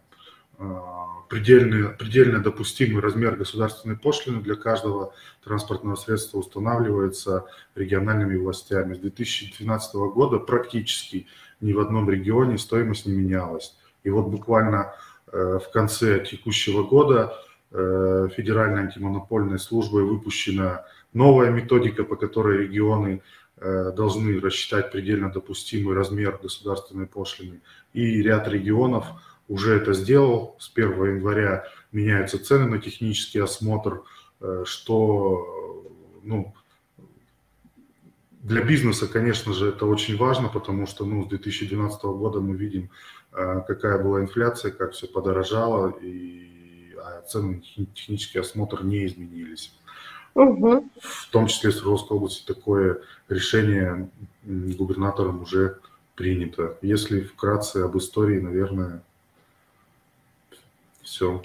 Предельный, 1.28 1.90
предельно 1.90 2.38
допустимый 2.42 3.02
размер 3.02 3.36
государственной 3.36 3.98
пошлины 3.98 4.40
для 4.40 4.54
каждого 4.54 5.12
транспортного 5.44 5.96
средства 5.96 6.38
устанавливается 6.38 7.44
региональными 7.74 8.38
властями. 8.38 8.94
С 8.94 8.98
2012 8.98 9.94
года 10.14 10.38
практически 10.38 11.26
ни 11.60 11.72
в 11.72 11.80
одном 11.80 12.08
регионе 12.08 12.58
стоимость 12.58 13.06
не 13.06 13.12
менялась. 13.12 13.76
И 14.04 14.10
вот 14.10 14.28
буквально 14.28 14.94
э, 15.32 15.58
в 15.62 15.70
конце 15.72 16.24
текущего 16.24 16.82
года 16.82 17.34
э, 17.70 18.28
Федеральной 18.36 18.82
антимонопольной 18.82 19.58
службой 19.58 20.04
выпущена 20.04 20.84
новая 21.12 21.50
методика, 21.50 22.04
по 22.04 22.16
которой 22.16 22.58
регионы 22.58 23.22
э, 23.56 23.92
должны 23.96 24.40
рассчитать 24.40 24.92
предельно 24.92 25.30
допустимый 25.32 25.94
размер 25.94 26.38
государственной 26.42 27.06
пошлины. 27.06 27.60
И 27.92 28.22
ряд 28.22 28.48
регионов 28.48 29.06
уже 29.48 29.76
это 29.76 29.94
сделал. 29.94 30.56
С 30.58 30.70
1 30.74 31.16
января 31.16 31.64
меняются 31.90 32.42
цены 32.42 32.66
на 32.66 32.78
технический 32.78 33.40
осмотр, 33.40 34.02
что 34.64 35.84
ну, 36.22 36.54
для 38.48 38.62
бизнеса, 38.62 39.06
конечно 39.06 39.52
же, 39.52 39.68
это 39.68 39.86
очень 39.86 40.16
важно, 40.16 40.48
потому 40.48 40.86
что 40.86 41.04
ну, 41.04 41.24
с 41.24 41.28
2012 41.28 42.02
года 42.04 42.40
мы 42.40 42.56
видим, 42.56 42.90
э, 43.32 43.62
какая 43.66 44.02
была 44.02 44.22
инфляция, 44.22 44.72
как 44.72 44.92
все 44.92 45.06
подорожало, 45.06 45.90
и 46.00 46.94
а 46.96 47.22
цены 47.22 47.62
технический 47.94 48.38
осмотр 48.38 48.82
не 48.84 49.06
изменились. 49.06 49.72
Угу. 50.34 50.88
В 51.00 51.30
том 51.30 51.46
числе 51.46 51.70
в 51.70 51.74
Свердловской 51.74 52.16
области 52.16 52.46
такое 52.46 53.00
решение 53.28 54.08
губернатором 54.44 55.42
уже 55.42 55.78
принято. 56.14 56.76
Если 56.80 57.20
вкратце 57.20 57.78
об 57.78 57.96
истории, 57.96 58.40
наверное, 58.40 59.02
все. 61.02 61.42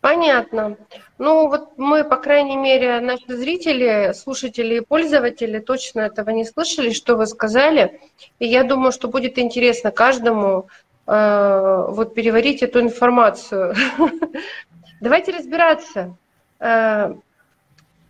Понятно. 0.00 0.78
Ну 1.18 1.48
вот 1.48 1.76
мы, 1.76 2.04
по 2.04 2.16
крайней 2.16 2.56
мере, 2.56 3.00
наши 3.00 3.36
зрители, 3.36 4.12
слушатели 4.14 4.76
и 4.76 4.80
пользователи 4.80 5.58
точно 5.58 6.00
этого 6.00 6.30
не 6.30 6.46
слышали, 6.46 6.92
что 6.92 7.16
вы 7.16 7.26
сказали. 7.26 8.00
И 8.38 8.46
я 8.46 8.64
думаю, 8.64 8.92
что 8.92 9.08
будет 9.08 9.38
интересно 9.38 9.90
каждому 9.90 10.68
э, 11.06 11.84
вот 11.88 12.14
переварить 12.14 12.62
эту 12.62 12.80
информацию. 12.80 13.74
Давайте 15.02 15.32
разбираться, 15.32 16.16
э, 16.60 17.14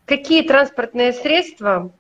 какие 0.07 0.43
транспортные 0.43 1.13
средства 1.13 1.91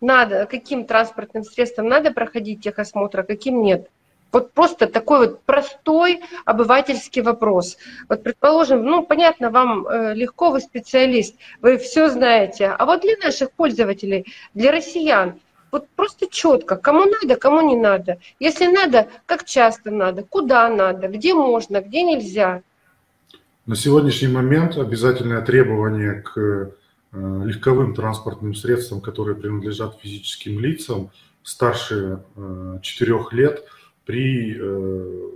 надо, 0.00 0.46
каким 0.46 0.84
транспортным 0.84 1.44
средствам 1.44 1.86
надо 1.86 2.10
проходить 2.10 2.62
техосмотр, 2.62 3.20
а 3.20 3.22
каким 3.22 3.62
нет. 3.62 3.88
Вот 4.30 4.52
просто 4.52 4.86
такой 4.86 5.20
вот 5.20 5.42
простой 5.44 6.20
обывательский 6.44 7.22
вопрос. 7.22 7.78
Вот, 8.08 8.22
предположим, 8.22 8.84
ну, 8.84 9.04
понятно, 9.04 9.50
вам 9.50 9.86
э, 9.86 10.14
легко, 10.14 10.50
вы 10.50 10.60
специалист, 10.60 11.34
вы 11.62 11.78
все 11.78 12.10
знаете. 12.10 12.66
А 12.66 12.84
вот 12.84 13.00
для 13.00 13.16
наших 13.16 13.52
пользователей, 13.52 14.26
для 14.52 14.70
россиян, 14.70 15.40
вот 15.72 15.88
просто 15.96 16.26
четко, 16.30 16.76
кому 16.76 17.06
надо, 17.06 17.36
кому 17.36 17.62
не 17.62 17.76
надо. 17.76 18.18
Если 18.38 18.66
надо, 18.66 19.08
как 19.24 19.44
часто 19.44 19.90
надо, 19.90 20.22
куда 20.22 20.68
надо, 20.68 21.08
где 21.08 21.32
можно, 21.32 21.80
где 21.80 22.02
нельзя. 22.02 22.62
На 23.64 23.76
сегодняшний 23.76 24.28
момент 24.28 24.76
обязательное 24.76 25.40
требование 25.40 26.22
к 26.22 26.38
э, 26.38 26.70
легковым 27.12 27.94
транспортным 27.94 28.54
средствам, 28.54 29.00
которые 29.00 29.36
принадлежат 29.36 29.98
физическим 30.02 30.60
лицам, 30.60 31.10
старше 31.42 32.20
4 32.82 33.14
э, 33.14 33.34
лет– 33.34 33.64
при 34.08 34.56
э, 34.58 35.30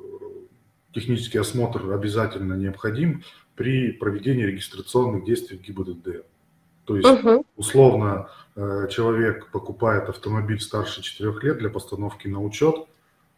технический 0.95 1.37
осмотр 1.37 1.93
обязательно 1.93 2.55
необходим 2.55 3.23
при 3.55 3.93
проведении 3.93 4.45
регистрационных 4.45 5.27
действий 5.27 5.59
в 5.59 5.61
ГИБДД. 5.61 6.25
То 6.87 6.97
есть, 6.97 7.07
угу. 7.07 7.45
условно, 7.57 8.31
э, 8.57 8.89
человек 8.91 9.51
покупает 9.51 10.09
автомобиль 10.09 10.59
старше 10.59 11.03
4 11.03 11.35
лет 11.43 11.59
для 11.59 11.69
постановки 11.69 12.29
на 12.29 12.43
учет, 12.43 12.77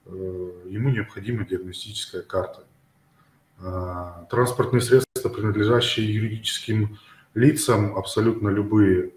э, 0.06 0.10
ему 0.68 0.90
необходима 0.90 1.44
диагностическая 1.44 2.22
карта. 2.22 2.64
Транспортные 4.30 4.82
средства, 4.82 5.28
принадлежащие 5.28 6.12
юридическим 6.14 6.98
лицам, 7.34 7.96
абсолютно 7.96 8.48
любые, 8.48 9.12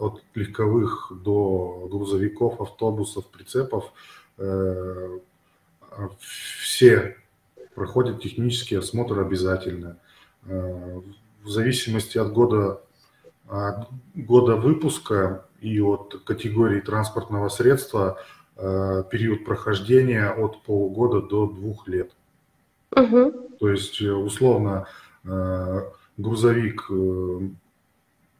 от 0.00 0.20
легковых 0.34 1.12
до 1.24 1.88
грузовиков, 1.88 2.60
автобусов, 2.60 3.26
прицепов, 3.30 3.92
все 6.18 7.16
проходят 7.74 8.22
технический 8.22 8.76
осмотр 8.76 9.20
обязательно. 9.20 9.98
А, 10.46 11.02
в 11.42 11.48
зависимости 11.48 12.18
от 12.18 12.32
года, 12.32 12.80
от 13.48 13.88
года 14.14 14.56
выпуска 14.56 15.44
и 15.60 15.80
от 15.80 16.22
категории 16.24 16.80
транспортного 16.80 17.48
средства 17.48 18.18
а, 18.56 19.02
период 19.04 19.44
прохождения 19.44 20.28
от 20.28 20.62
полугода 20.62 21.22
до 21.22 21.46
двух 21.46 21.88
лет. 21.88 22.12
Угу. 22.96 23.48
То 23.60 23.68
есть, 23.68 24.00
э, 24.00 24.10
условно, 24.10 24.86
грузовик 26.16 26.86
э, 26.90 27.40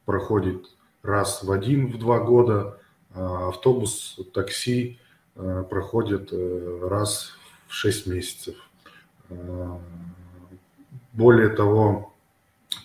проходит 0.04 0.66
раз 1.02 1.42
в 1.42 1.52
один, 1.52 1.92
в 1.92 1.98
два 1.98 2.20
года, 2.20 2.78
автобус, 3.14 4.18
такси 4.32 4.98
э, 5.34 5.64
проходит 5.68 6.32
раз 6.82 7.32
в 7.68 7.74
6 7.74 8.06
месяцев. 8.06 8.56
А, 9.30 9.80
более 11.12 11.50
того, 11.50 12.14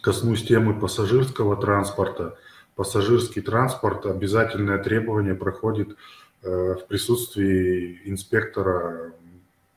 коснусь 0.02 0.44
темы 0.44 0.80
пассажирского 0.80 1.56
транспорта. 1.56 2.38
Пассажирский 2.76 3.42
транспорт 3.42 4.06
обязательное 4.06 4.78
требование 4.80 5.36
проходит 5.36 5.96
э, 6.42 6.76
в 6.76 6.88
присутствии 6.88 8.02
инспектора 8.06 9.14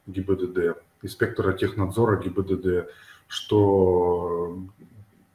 ГИБДД, 0.07 0.79
инспектора 1.03 1.53
технадзора 1.53 2.23
ГИБДД, 2.23 2.91
что 3.29 4.59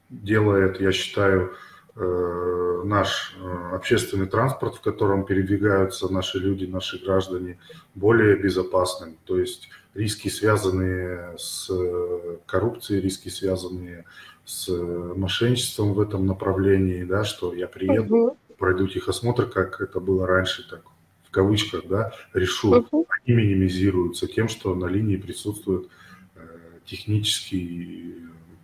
делает, 0.10 0.82
я 0.82 0.92
считаю, 0.92 1.52
э, 1.52 1.71
наш 1.96 3.36
э, 3.38 3.76
общественный 3.76 4.28
транспорт, 4.28 4.76
в 4.76 4.82
котором 4.82 5.26
передвигаются 5.26 6.12
наши 6.12 6.40
люди, 6.40 6.66
наши 6.66 7.04
граждане, 7.04 7.60
более 7.96 8.36
безопасным. 8.36 9.18
То 9.26 9.40
есть 9.40 9.70
риски, 9.94 10.30
связанные 10.30 11.36
с 11.38 11.70
э, 11.70 12.38
коррупцией, 12.46 13.02
риски, 13.02 13.30
связанные 13.30 14.06
с 14.46 14.70
мошенничеством 14.70 15.94
в 15.94 16.00
этом 16.00 16.26
направлении, 16.26 17.04
да, 17.04 17.24
что 17.24 17.54
я 17.54 17.68
приеду, 17.68 18.16
угу. 18.16 18.38
пройду 18.58 18.88
техосмотр, 18.88 19.46
как 19.46 19.80
это 19.82 20.00
было 20.00 20.26
раньше, 20.26 20.68
так 20.68 20.82
в 21.24 21.32
кавычках, 21.32 21.88
да, 21.88 22.12
решу, 22.34 22.80
угу. 22.80 23.08
они 23.10 23.36
минимизируются 23.36 24.28
тем, 24.28 24.50
что 24.50 24.76
на 24.76 24.88
линии 24.88 25.18
присутствует 25.18 25.90
э, 26.36 26.42
технический 26.86 28.16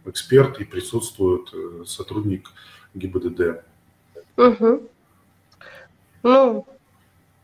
эксперт 0.05 0.59
и 0.59 0.65
присутствует 0.65 1.49
э, 1.53 1.83
сотрудник 1.85 2.49
ГИБДД. 2.93 3.63
Угу. 4.37 4.81
Ну, 6.23 6.65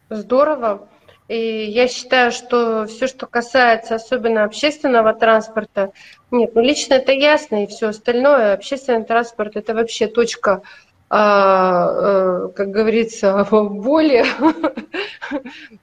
здорово. 0.10 0.88
И 1.30 1.66
я 1.66 1.88
считаю, 1.88 2.32
что 2.32 2.86
все, 2.86 3.08
что 3.08 3.28
касается 3.28 3.96
особенно 3.96 4.44
общественного 4.44 5.14
транспорта, 5.14 5.94
нет, 6.32 6.54
ну 6.54 6.62
лично 6.62 6.96
это 6.96 7.14
ясно, 7.14 7.64
и 7.64 7.68
все 7.68 7.88
остальное, 7.88 8.54
общественный 8.54 9.06
транспорт 9.06 9.56
это 9.56 9.74
вообще 9.74 10.08
точка, 10.08 10.62
а, 11.10 11.86
а, 11.86 12.48
как 12.50 12.72
говорится, 12.72 13.48
боли 13.52 14.26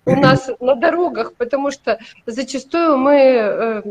у 0.04 0.14
нас 0.14 0.50
на 0.60 0.74
дорогах, 0.74 1.32
потому 1.34 1.70
что 1.70 1.98
зачастую 2.26 2.98
мы 2.98 3.14
э, 3.14 3.82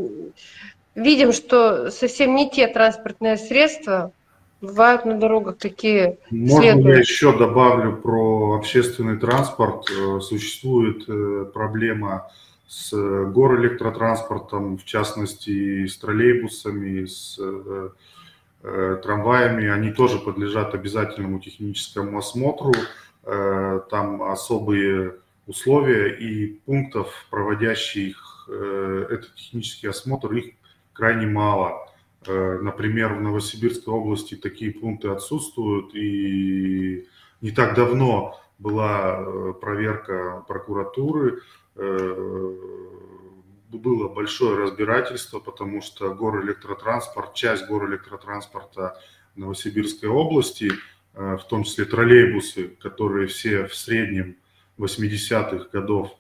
видим, 0.94 1.34
что 1.34 1.90
совсем 1.90 2.36
не 2.36 2.50
те 2.50 2.68
транспортные 2.68 3.38
средства, 3.38 4.12
Бывают 4.62 5.06
на 5.06 5.18
дорогах 5.18 5.58
такие 5.58 6.18
Можно 6.30 6.74
следуют. 6.74 6.88
я 6.88 7.00
еще 7.00 7.38
добавлю 7.38 7.96
про 7.96 8.58
общественный 8.58 9.18
транспорт? 9.18 9.90
Э, 9.90 10.20
существует 10.20 11.06
э, 11.08 11.46
проблема 11.54 12.30
с 12.68 12.92
горэлектротранспортом, 12.92 14.78
в 14.78 14.84
частности 14.84 15.88
с 15.88 15.98
троллейбусами, 15.98 17.06
с 17.06 17.40
э, 17.40 17.90
трамваями. 19.02 19.70
Они 19.70 19.92
тоже 19.92 20.20
подлежат 20.20 20.74
обязательному 20.76 21.40
техническому 21.40 22.18
осмотру. 22.18 22.74
Там 23.24 24.24
особые 24.24 25.16
условия 25.48 26.10
и 26.10 26.60
пунктов, 26.66 27.28
проводящих 27.30 28.48
этот 28.50 29.34
технический 29.36 29.88
осмотр, 29.88 30.34
их 30.34 30.54
крайне 30.94 31.28
мало. 31.28 31.89
Э, 32.26 32.60
например, 32.62 33.14
в 33.14 33.22
Новосибирской 33.22 33.94
области 33.94 34.36
такие 34.36 34.72
пункты 34.72 35.10
отсутствуют, 35.10 35.96
и 35.96 37.08
не 37.42 37.52
так 37.52 37.76
давно 37.76 38.40
была 38.58 39.20
э, 39.20 39.54
проверка 39.60 40.44
прокуратуры, 40.48 41.42
э, 41.76 42.56
было 43.72 44.10
большое 44.10 44.58
разбирательство, 44.58 45.40
потому 45.40 45.82
что 45.82 46.14
горэлектротранспорт, 46.14 47.36
часть 47.36 47.68
горэлектротранспорта 47.68 49.00
Новосибирской 49.36 50.10
области, 50.10 50.72
в 51.14 51.42
том 51.48 51.64
числе 51.64 51.86
троллейбусы, 51.86 52.70
которые 52.82 53.28
все 53.28 53.68
в 53.68 53.76
среднем 53.76 54.38
80-х 54.80 55.70
годов 55.72 56.12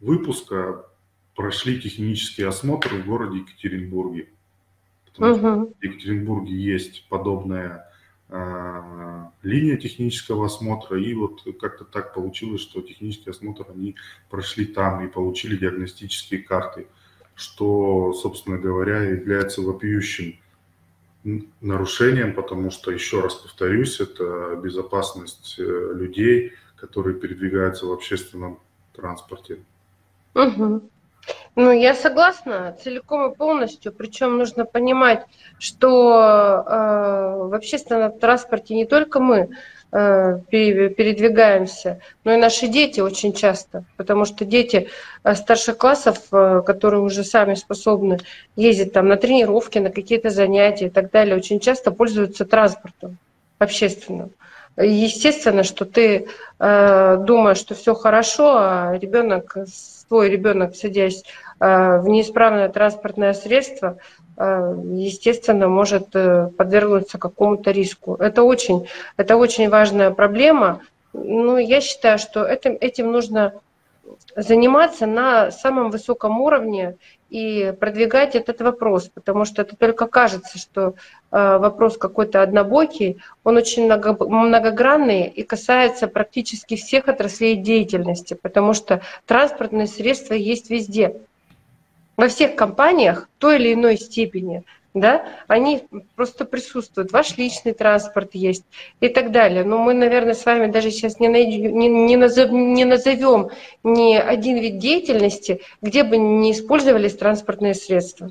выпуска 0.00 0.86
прошли 1.34 1.78
технический 1.78 2.42
осмотр 2.42 2.94
в 2.94 3.04
городе 3.04 3.40
Екатеринбурге 3.40 4.33
угу. 5.18 5.74
в 5.78 5.84
Екатеринбурге 5.84 6.54
есть 6.54 7.06
подобная 7.08 7.90
э, 8.28 9.24
линия 9.42 9.76
технического 9.76 10.46
осмотра, 10.46 11.00
и 11.00 11.14
вот 11.14 11.42
как-то 11.60 11.84
так 11.84 12.14
получилось, 12.14 12.62
что 12.62 12.82
технический 12.82 13.30
осмотр 13.30 13.66
они 13.68 13.96
прошли 14.30 14.66
там 14.66 15.04
и 15.04 15.10
получили 15.10 15.56
диагностические 15.56 16.42
карты, 16.42 16.86
что, 17.34 18.12
собственно 18.14 18.58
говоря, 18.58 19.02
является 19.02 19.62
вопиющим 19.62 20.38
нарушением, 21.60 22.34
потому 22.34 22.70
что, 22.70 22.90
еще 22.90 23.20
раз 23.20 23.34
повторюсь, 23.34 24.00
это 24.00 24.60
безопасность 24.62 25.56
э, 25.58 25.92
людей, 25.94 26.52
которые 26.76 27.18
передвигаются 27.18 27.86
в 27.86 27.92
общественном 27.92 28.58
транспорте. 28.92 29.58
Угу. 30.34 30.90
Ну, 31.56 31.70
я 31.70 31.94
согласна 31.94 32.76
целиком 32.82 33.30
и 33.30 33.34
полностью. 33.34 33.92
Причем 33.92 34.38
нужно 34.38 34.64
понимать, 34.64 35.24
что 35.60 36.64
э, 36.66 37.48
в 37.48 37.54
общественном 37.54 38.18
транспорте 38.18 38.74
не 38.74 38.86
только 38.86 39.20
мы 39.20 39.50
э, 39.92 40.40
передвигаемся, 40.50 42.00
но 42.24 42.32
и 42.32 42.38
наши 42.38 42.66
дети 42.66 42.98
очень 42.98 43.32
часто. 43.32 43.84
Потому 43.96 44.24
что 44.24 44.44
дети 44.44 44.88
э, 45.22 45.34
старших 45.36 45.78
классов, 45.78 46.18
э, 46.32 46.62
которые 46.66 47.02
уже 47.02 47.22
сами 47.22 47.54
способны 47.54 48.18
ездить 48.56 48.92
там 48.92 49.06
на 49.06 49.16
тренировки, 49.16 49.78
на 49.78 49.90
какие-то 49.90 50.30
занятия 50.30 50.86
и 50.86 50.90
так 50.90 51.12
далее, 51.12 51.36
очень 51.36 51.60
часто 51.60 51.92
пользуются 51.92 52.44
транспортом 52.44 53.18
общественным. 53.60 54.32
Естественно, 54.76 55.62
что 55.62 55.84
ты 55.84 56.26
э, 56.58 57.16
думаешь, 57.24 57.58
что 57.58 57.76
все 57.76 57.94
хорошо, 57.94 58.56
а 58.56 58.98
ребенок, 59.00 59.56
твой 60.08 60.30
ребенок, 60.30 60.74
садясь 60.74 61.22
в 61.60 62.04
неисправное 62.06 62.68
транспортное 62.68 63.32
средство, 63.32 63.98
э, 64.36 64.76
естественно, 64.92 65.68
может 65.68 66.08
э, 66.14 66.50
подвергнуться 66.56 67.18
какому-то 67.18 67.70
риску. 67.70 68.16
Это 68.16 68.42
очень, 68.42 68.88
это 69.16 69.36
очень 69.36 69.68
важная 69.68 70.10
проблема. 70.10 70.80
Ну, 71.12 71.56
я 71.56 71.80
считаю, 71.80 72.18
что 72.18 72.44
этим, 72.44 72.76
этим 72.80 73.12
нужно 73.12 73.54
заниматься 74.36 75.06
на 75.06 75.50
самом 75.50 75.90
высоком 75.90 76.40
уровне 76.40 76.96
и 77.30 77.74
продвигать 77.80 78.34
этот 78.36 78.60
вопрос, 78.60 79.10
потому 79.12 79.44
что 79.44 79.62
это 79.62 79.76
только 79.76 80.06
кажется, 80.06 80.58
что 80.58 80.94
э, 81.30 81.58
вопрос 81.58 81.96
какой-то 81.96 82.42
однобокий, 82.42 83.18
он 83.42 83.56
очень 83.56 83.86
много, 83.86 84.16
многогранный 84.24 85.24
и 85.24 85.42
касается 85.42 86.06
практически 86.06 86.76
всех 86.76 87.08
отраслей 87.08 87.56
деятельности, 87.56 88.34
потому 88.40 88.74
что 88.74 89.00
транспортные 89.26 89.86
средства 89.86 90.34
есть 90.34 90.70
везде, 90.70 91.16
во 92.16 92.28
всех 92.28 92.56
компаниях 92.56 93.28
в 93.36 93.40
той 93.40 93.56
или 93.56 93.74
иной 93.74 93.96
степени 93.96 94.64
да, 94.94 95.26
они 95.48 95.88
просто 96.14 96.44
присутствуют, 96.44 97.10
ваш 97.10 97.36
личный 97.36 97.72
транспорт 97.72 98.30
есть 98.32 98.64
и 99.00 99.08
так 99.08 99.32
далее. 99.32 99.64
Но 99.64 99.78
мы, 99.78 99.92
наверное, 99.92 100.34
с 100.34 100.46
вами 100.46 100.70
даже 100.70 100.92
сейчас 100.92 101.18
не, 101.18 101.28
найдем, 101.28 101.76
не, 101.76 101.88
не, 101.88 102.16
назов, 102.16 102.50
не 102.50 102.84
назовем 102.84 103.50
ни 103.82 104.14
один 104.14 104.58
вид 104.58 104.78
деятельности, 104.78 105.60
где 105.82 106.04
бы 106.04 106.16
не 106.16 106.52
использовались 106.52 107.16
транспортные 107.16 107.74
средства. 107.74 108.30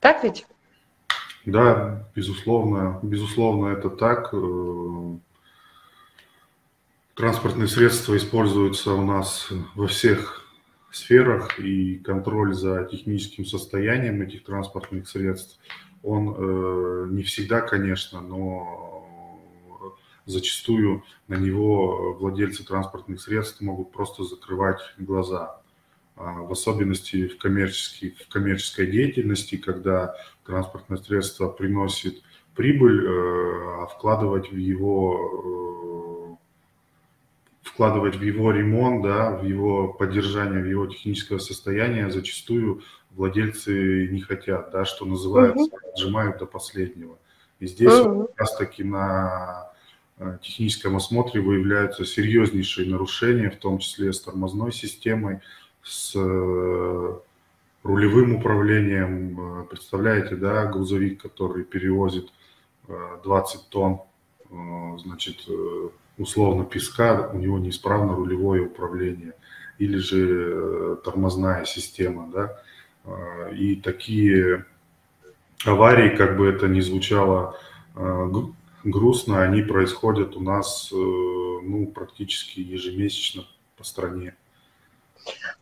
Так 0.00 0.24
ведь? 0.24 0.44
Да, 1.44 2.04
безусловно, 2.16 2.98
безусловно, 3.02 3.68
это 3.68 3.88
так. 3.90 4.30
Э, 4.32 5.16
транспортные 7.14 7.68
средства 7.68 8.16
используются 8.16 8.92
у 8.92 9.02
нас 9.02 9.48
во 9.76 9.86
всех 9.86 10.45
сферах 10.96 11.58
и 11.58 11.98
контроль 11.98 12.54
за 12.54 12.84
техническим 12.84 13.44
состоянием 13.44 14.22
этих 14.22 14.44
транспортных 14.44 15.08
средств, 15.08 15.58
он 16.02 16.34
э, 16.36 17.06
не 17.10 17.22
всегда, 17.22 17.60
конечно, 17.60 18.20
но 18.20 19.06
зачастую 20.26 21.04
на 21.28 21.34
него 21.34 22.14
владельцы 22.14 22.64
транспортных 22.64 23.20
средств 23.20 23.60
могут 23.60 23.92
просто 23.92 24.24
закрывать 24.24 24.80
глаза. 24.98 25.60
А 26.16 26.42
в 26.42 26.52
особенности 26.52 27.28
в, 27.28 27.38
коммерческой, 27.38 28.10
в 28.10 28.28
коммерческой 28.28 28.90
деятельности, 28.90 29.56
когда 29.56 30.14
транспортное 30.44 30.98
средство 30.98 31.48
приносит 31.48 32.22
прибыль, 32.54 33.04
э, 33.04 33.82
а 33.82 33.86
вкладывать 33.86 34.50
в 34.50 34.56
его 34.56 36.15
э, 36.15 36.15
вкладывать 37.76 38.16
в 38.16 38.22
его 38.22 38.52
ремонт, 38.52 39.02
да, 39.02 39.32
в 39.36 39.44
его 39.44 39.92
поддержание, 39.92 40.62
в 40.62 40.66
его 40.66 40.86
техническое 40.86 41.38
состояние 41.38 42.10
зачастую 42.10 42.80
владельцы 43.10 44.08
не 44.10 44.20
хотят, 44.20 44.70
да, 44.70 44.86
что 44.86 45.04
называется, 45.04 45.64
угу. 45.64 45.78
отжимают 45.92 46.38
до 46.38 46.46
последнего. 46.46 47.18
И 47.60 47.66
здесь 47.66 47.92
угу. 47.92 48.28
как 48.28 48.40
раз 48.40 48.56
таки 48.56 48.82
на 48.82 49.70
э, 50.16 50.38
техническом 50.40 50.96
осмотре 50.96 51.42
выявляются 51.42 52.06
серьезнейшие 52.06 52.88
нарушения, 52.88 53.50
в 53.50 53.56
том 53.56 53.76
числе 53.76 54.14
с 54.14 54.22
тормозной 54.22 54.72
системой, 54.72 55.40
с 55.82 56.14
э, 56.16 57.18
рулевым 57.82 58.36
управлением. 58.36 59.60
Э, 59.60 59.64
представляете, 59.66 60.34
да, 60.36 60.64
грузовик, 60.64 61.20
который 61.20 61.62
перевозит 61.62 62.32
20 62.88 63.68
тонн, 63.68 64.00
значит, 64.98 65.46
условно 66.18 66.64
песка, 66.64 67.30
у 67.32 67.38
него 67.38 67.58
неисправно 67.58 68.14
рулевое 68.14 68.62
управление 68.62 69.34
или 69.78 69.98
же 69.98 70.52
э, 70.54 70.96
тормозная 71.04 71.64
система, 71.64 72.30
да, 72.32 72.62
а, 73.04 73.50
и 73.50 73.76
такие 73.76 74.64
аварии, 75.64 76.16
как 76.16 76.36
бы 76.36 76.48
это 76.48 76.66
ни 76.66 76.80
звучало 76.80 77.58
а, 77.94 78.30
грустно, 78.84 79.42
они 79.42 79.62
происходят 79.62 80.36
у 80.36 80.40
нас 80.40 80.90
э, 80.92 80.96
ну, 80.96 81.86
практически 81.94 82.60
ежемесячно 82.60 83.44
по 83.76 83.84
стране. 83.84 84.34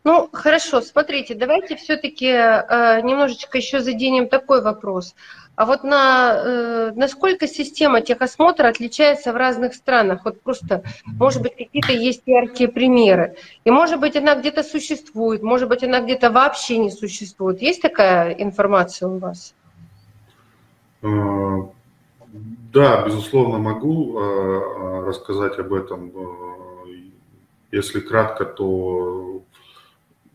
Ну, 0.04 0.28
хорошо, 0.32 0.82
смотрите, 0.82 1.34
давайте 1.34 1.76
все-таки 1.76 2.26
э, 2.26 3.00
немножечко 3.02 3.56
еще 3.58 3.80
заденем 3.80 4.28
такой 4.28 4.62
вопрос. 4.62 5.14
А 5.56 5.66
вот 5.66 5.84
на, 5.84 6.34
э, 6.36 6.92
насколько 6.96 7.46
система 7.46 8.00
техосмотра 8.00 8.68
отличается 8.68 9.32
в 9.32 9.36
разных 9.36 9.74
странах? 9.74 10.22
Вот 10.24 10.40
просто, 10.40 10.82
может 11.06 11.42
быть, 11.42 11.54
какие-то 11.56 11.92
есть 11.92 12.22
яркие 12.26 12.68
примеры. 12.68 13.36
И, 13.64 13.70
может 13.70 14.00
быть, 14.00 14.16
она 14.16 14.34
где-то 14.34 14.64
существует, 14.64 15.42
может 15.42 15.68
быть, 15.68 15.84
она 15.84 16.00
где-то 16.00 16.30
вообще 16.30 16.78
не 16.78 16.90
существует. 16.90 17.62
Есть 17.62 17.82
такая 17.82 18.32
информация 18.32 19.08
у 19.08 19.18
вас? 19.18 19.54
Э, 21.02 21.08
да, 22.72 23.04
безусловно, 23.06 23.58
могу 23.58 24.18
э, 24.18 25.04
рассказать 25.06 25.56
об 25.60 25.72
этом. 25.72 26.12
Если 27.70 28.00
кратко, 28.00 28.44
то 28.44 29.42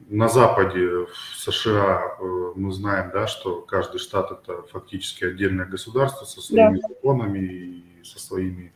на 0.09 0.27
Западе, 0.27 1.05
в 1.05 1.37
США, 1.37 2.17
э, 2.19 2.51
мы 2.55 2.71
знаем, 2.71 3.11
да, 3.13 3.27
что 3.27 3.61
каждый 3.61 3.99
штат 3.99 4.31
это 4.31 4.63
фактически 4.63 5.25
отдельное 5.25 5.65
государство 5.65 6.25
со 6.25 6.41
своими 6.41 6.79
да. 6.79 6.87
законами 6.87 7.39
и 7.39 8.03
со 8.03 8.19
своими 8.19 8.73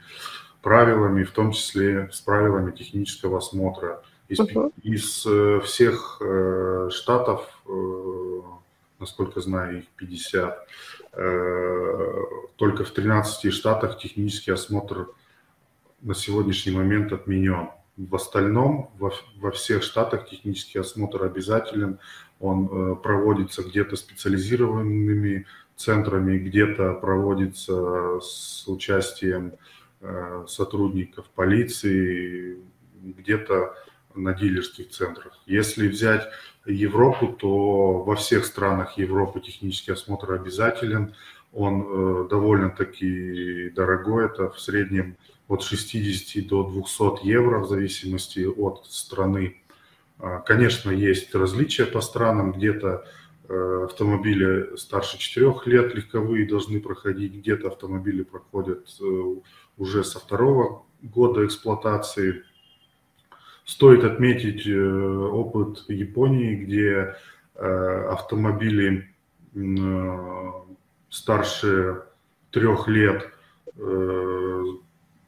правилами, 0.61 1.23
в 1.23 1.31
том 1.31 1.51
числе 1.51 2.09
с 2.11 2.21
правилами 2.21 2.71
технического 2.71 3.39
осмотра. 3.39 4.03
Из, 4.29 4.39
uh-huh. 4.39 4.71
из 4.83 5.25
э, 5.25 5.59
всех 5.61 6.21
э, 6.21 6.89
штатов, 6.91 7.49
насколько 8.99 9.41
знаю, 9.41 9.79
их 9.79 9.85
50, 9.97 10.67
только 12.55 12.83
в 12.85 12.91
13 12.91 13.53
штатах 13.53 13.97
технический 13.97 14.51
осмотр 14.51 15.09
на 16.01 16.15
сегодняшний 16.15 16.71
момент 16.71 17.11
отменен. 17.11 17.69
В 17.97 18.15
остальном, 18.15 18.91
во, 18.97 19.13
во 19.37 19.51
всех 19.51 19.83
штатах 19.83 20.27
технический 20.27 20.79
осмотр 20.79 21.23
обязателен. 21.23 21.99
Он 22.39 22.65
э, 22.65 22.95
проводится 22.95 23.63
где-то 23.63 23.95
специализированными 23.95 25.45
центрами, 25.75 26.37
где-то 26.37 26.93
проводится 26.93 28.19
с 28.19 28.67
участием 28.67 29.53
э, 30.01 30.45
сотрудников 30.47 31.29
полиции, 31.35 32.57
где-то 33.01 33.75
на 34.15 34.33
дилерских 34.33 34.89
центрах. 34.89 35.39
Если 35.45 35.87
взять 35.87 36.27
Европу, 36.65 37.27
то 37.27 38.03
во 38.03 38.15
всех 38.15 38.45
странах 38.45 38.97
Европы 38.97 39.39
технический 39.39 39.91
осмотр 39.91 40.33
обязателен. 40.33 41.13
Он 41.51 41.81
э, 41.81 42.27
довольно-таки 42.29 43.69
дорогой, 43.69 44.25
это 44.25 44.49
в 44.49 44.59
среднем 44.59 45.17
от 45.47 45.63
60 45.63 46.47
до 46.47 46.63
200 46.63 47.25
евро 47.25 47.59
в 47.59 47.67
зависимости 47.67 48.45
от 48.45 48.85
страны. 48.87 49.61
А, 50.19 50.39
конечно, 50.39 50.91
есть 50.91 51.33
различия 51.35 51.85
по 51.85 52.01
странам, 52.01 52.53
где-то 52.53 53.05
э, 53.49 53.85
автомобили 53.85 54.75
старше 54.77 55.17
4 55.19 55.53
лет 55.65 55.93
легковые 55.95 56.47
должны 56.47 56.79
проходить, 56.79 57.33
где-то 57.33 57.67
автомобили 57.67 58.23
проходят 58.23 58.87
э, 59.01 59.35
уже 59.77 60.03
со 60.03 60.19
второго 60.19 60.83
года 61.01 61.45
эксплуатации. 61.45 62.43
Стоит 63.65 64.03
отметить 64.03 64.65
э, 64.65 64.79
опыт 64.79 65.83
Японии, 65.89 66.55
где 66.55 67.15
автомобили 67.55 69.13
старше 71.11 72.01
трех 72.49 72.87
лет 72.87 73.31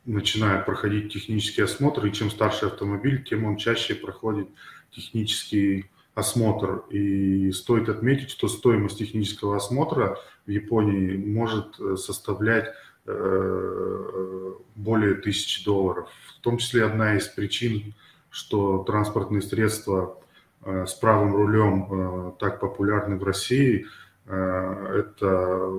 начинает 0.05 0.65
проходить 0.65 1.11
технический 1.11 1.63
осмотр, 1.63 2.05
и 2.05 2.13
чем 2.13 2.29
старше 2.29 2.67
автомобиль, 2.67 3.23
тем 3.23 3.45
он 3.45 3.57
чаще 3.57 3.95
проходит 3.95 4.47
технический 4.91 5.89
осмотр. 6.13 6.85
И 6.89 7.51
стоит 7.51 7.89
отметить, 7.89 8.29
что 8.29 8.47
стоимость 8.47 8.99
технического 8.99 9.57
осмотра 9.57 10.17
в 10.45 10.49
Японии 10.49 11.17
может 11.17 11.79
э, 11.79 11.95
составлять 11.97 12.71
э, 13.05 14.53
более 14.75 15.15
тысячи 15.15 15.63
долларов. 15.65 16.09
В 16.37 16.41
том 16.41 16.57
числе 16.57 16.85
одна 16.85 17.15
из 17.15 17.27
причин, 17.27 17.93
что 18.29 18.83
транспортные 18.83 19.41
средства 19.41 20.17
э, 20.63 20.85
с 20.87 20.93
правым 20.93 21.35
рулем 21.35 22.35
так 22.39 22.59
популярны 22.59 23.17
в 23.17 23.23
России, 23.23 23.85
это 24.27 25.71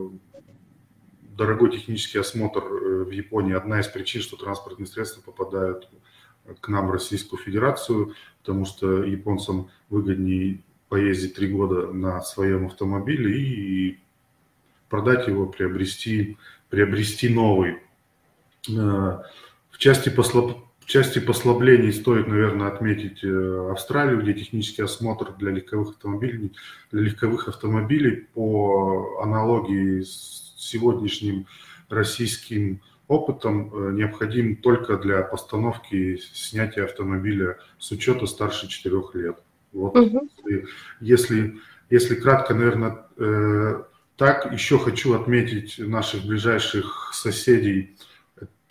дорогой 1.36 1.70
технический 1.70 2.18
осмотр 2.18 2.64
э, 2.64 3.04
в 3.04 3.10
Японии 3.10 3.54
одна 3.54 3.80
из 3.80 3.86
причин, 3.86 4.22
что 4.22 4.36
транспортные 4.36 4.86
средства 4.86 5.20
попадают 5.20 5.88
к 6.60 6.68
нам 6.68 6.88
в 6.88 6.92
Российскую 6.92 7.40
Федерацию, 7.40 8.14
потому 8.40 8.64
что 8.64 9.02
японцам 9.02 9.68
выгоднее 9.90 10.62
поездить 10.88 11.34
три 11.34 11.48
года 11.48 11.88
на 11.92 12.20
своем 12.20 12.66
автомобиле 12.66 13.36
и 13.36 13.98
продать 14.88 15.26
его, 15.26 15.46
приобрести, 15.46 16.38
приобрести 16.70 17.28
новый. 17.28 17.78
Э, 18.68 19.22
в 19.70 19.78
части. 19.78 20.08
В 20.86 20.88
части 20.88 21.18
послаблений 21.18 21.92
стоит, 21.92 22.28
наверное, 22.28 22.68
отметить 22.68 23.24
э, 23.24 23.70
Австралию, 23.72 24.22
где 24.22 24.34
технический 24.34 24.82
осмотр 24.82 25.32
для 25.36 25.50
легковых 25.50 25.90
автомобилей, 25.96 26.52
для 26.92 27.02
легковых 27.02 27.48
автомобилей 27.48 28.28
по 28.34 29.18
аналогии 29.20 30.02
с 30.02 30.54
сегодняшним 30.56 31.46
российским 31.88 32.82
опытом 33.08 33.96
необходим 33.96 34.56
только 34.56 34.96
для 34.96 35.22
постановки 35.22 36.20
снятия 36.32 36.84
автомобиля 36.84 37.58
с 37.80 37.90
учета 37.90 38.26
старше 38.26 38.68
4 38.68 38.96
лет. 39.14 39.38
Вот, 39.72 39.96
угу. 39.96 40.28
если, 40.44 40.66
если, 41.00 41.58
если 41.90 42.14
кратко, 42.14 42.54
наверное, 42.54 43.06
так, 44.16 44.52
еще 44.52 44.78
хочу 44.78 45.14
отметить 45.14 45.78
наших 45.78 46.24
ближайших 46.24 47.10
соседей. 47.12 47.96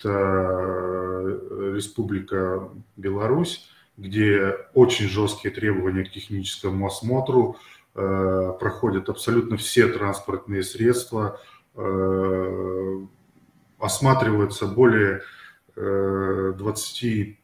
Это 0.05 1.39
Республика 1.73 2.69
Беларусь, 2.95 3.67
где 3.97 4.55
очень 4.73 5.07
жесткие 5.07 5.53
требования 5.53 6.03
к 6.03 6.11
техническому 6.11 6.85
осмотру, 6.85 7.57
э, 7.95 8.53
проходят 8.59 9.09
абсолютно 9.09 9.57
все 9.57 9.87
транспортные 9.87 10.63
средства, 10.63 11.39
э, 11.75 12.99
осматриваются 13.79 14.67
более 14.67 15.21
20 15.75 17.03
э, 17.03 17.35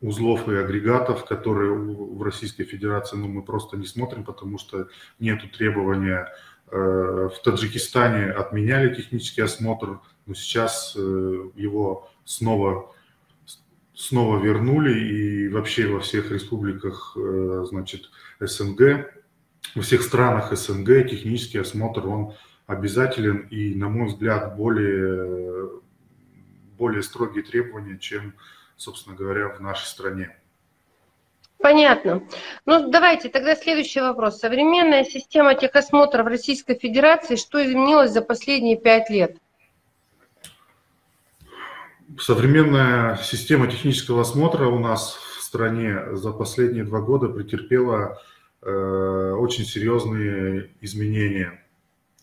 узлов 0.00 0.48
и 0.48 0.56
агрегатов, 0.56 1.26
которые 1.26 1.72
в 1.72 2.22
Российской 2.22 2.64
Федерации 2.64 3.16
ну, 3.16 3.28
мы 3.28 3.42
просто 3.42 3.76
не 3.76 3.86
смотрим, 3.86 4.24
потому 4.24 4.58
что 4.58 4.88
нет 5.18 5.40
требования. 5.52 6.32
Э, 6.70 7.28
в 7.28 7.42
Таджикистане 7.42 8.30
отменяли 8.30 8.94
технический 8.94 9.42
осмотр, 9.42 10.00
но 10.26 10.34
сейчас 10.34 10.94
э, 10.96 11.00
его 11.54 12.08
снова, 12.24 12.94
снова 13.94 14.38
вернули 14.38 14.92
и 14.92 15.48
вообще 15.48 15.86
во 15.86 16.00
всех 16.00 16.30
республиках 16.30 17.16
э, 17.16 17.64
значит, 17.68 18.10
СНГ, 18.40 19.10
во 19.74 19.82
всех 19.82 20.02
странах 20.02 20.56
СНГ 20.56 21.08
технический 21.08 21.58
осмотр 21.58 22.06
он 22.06 22.34
обязателен 22.66 23.48
и, 23.50 23.74
на 23.74 23.88
мой 23.88 24.08
взгляд, 24.08 24.56
более, 24.56 25.80
более 26.78 27.02
строгие 27.02 27.42
требования, 27.42 27.98
чем, 27.98 28.34
собственно 28.76 29.16
говоря, 29.16 29.48
в 29.48 29.60
нашей 29.60 29.86
стране. 29.86 30.36
Понятно. 31.58 32.26
Ну, 32.66 32.90
давайте 32.90 33.28
тогда 33.28 33.54
следующий 33.54 34.00
вопрос. 34.00 34.40
Современная 34.40 35.04
система 35.04 35.54
техосмотра 35.54 36.24
в 36.24 36.26
Российской 36.26 36.74
Федерации, 36.74 37.36
что 37.36 37.64
изменилось 37.64 38.10
за 38.10 38.20
последние 38.20 38.76
пять 38.76 39.08
лет? 39.10 39.36
Современная 42.18 43.16
система 43.16 43.66
технического 43.66 44.22
осмотра 44.22 44.66
у 44.66 44.78
нас 44.78 45.14
в 45.38 45.42
стране 45.42 46.16
за 46.16 46.32
последние 46.32 46.84
два 46.84 47.00
года 47.00 47.28
претерпела 47.28 48.20
э, 48.62 49.34
очень 49.38 49.64
серьезные 49.64 50.70
изменения. 50.80 51.62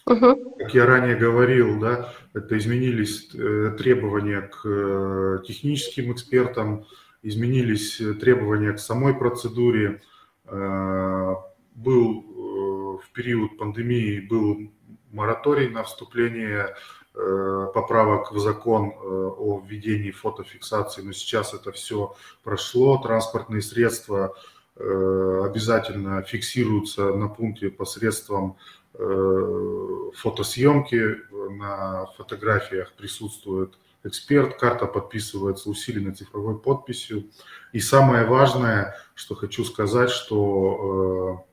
Угу. 0.05 0.55
Как 0.59 0.73
я 0.73 0.85
ранее 0.85 1.15
говорил, 1.15 1.79
да, 1.79 2.13
это 2.33 2.57
изменились 2.57 3.29
э, 3.33 3.75
требования 3.77 4.41
к 4.41 4.61
э, 4.65 5.39
техническим 5.47 6.11
экспертам, 6.11 6.85
изменились 7.21 8.01
э, 8.01 8.13
требования 8.13 8.73
к 8.73 8.79
самой 8.79 9.13
процедуре. 9.13 10.01
Э, 10.45 11.35
был 11.75 12.25
э, 12.25 13.05
в 13.05 13.11
период 13.13 13.57
пандемии 13.57 14.19
был 14.19 14.71
мораторий 15.11 15.69
на 15.69 15.83
вступление 15.83 16.75
поправок 17.13 18.31
в 18.31 18.39
закон 18.39 18.93
о 19.01 19.61
введении 19.65 20.11
фотофиксации, 20.11 21.01
но 21.01 21.11
сейчас 21.11 21.53
это 21.53 21.71
все 21.71 22.15
прошло. 22.43 22.97
Транспортные 22.97 23.61
средства 23.61 24.35
обязательно 24.75 26.21
фиксируются 26.21 27.13
на 27.13 27.27
пункте 27.27 27.69
посредством 27.69 28.57
фотосъемки. 28.93 31.17
На 31.31 32.05
фотографиях 32.17 32.93
присутствует 32.93 33.73
эксперт, 34.03 34.57
карта 34.57 34.85
подписывается 34.85 35.69
усиленной 35.69 36.13
цифровой 36.13 36.57
подписью. 36.57 37.29
И 37.73 37.79
самое 37.79 38.25
важное, 38.25 38.95
что 39.15 39.35
хочу 39.35 39.65
сказать, 39.65 40.09
что 40.09 41.45
э, 41.45 41.48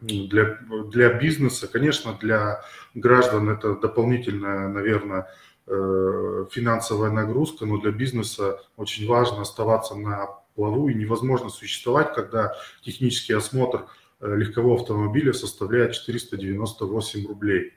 для, 0.00 0.58
для 0.90 1.12
бизнеса, 1.14 1.68
конечно, 1.68 2.16
для 2.20 2.62
граждан 2.94 3.48
это 3.48 3.74
дополнительная, 3.76 4.68
наверное, 4.68 5.28
э, 5.66 6.46
финансовая 6.50 7.10
нагрузка, 7.10 7.66
но 7.66 7.78
для 7.78 7.92
бизнеса 7.92 8.60
очень 8.76 9.06
важно 9.06 9.42
оставаться 9.42 9.94
на 9.94 10.26
плаву 10.54 10.88
и 10.88 10.94
невозможно 10.94 11.48
существовать, 11.48 12.14
когда 12.14 12.54
технический 12.82 13.32
осмотр 13.32 13.86
э, 14.20 14.36
легкового 14.36 14.76
автомобиля 14.76 15.32
составляет 15.32 15.92
498 15.92 17.26
рублей. 17.26 17.72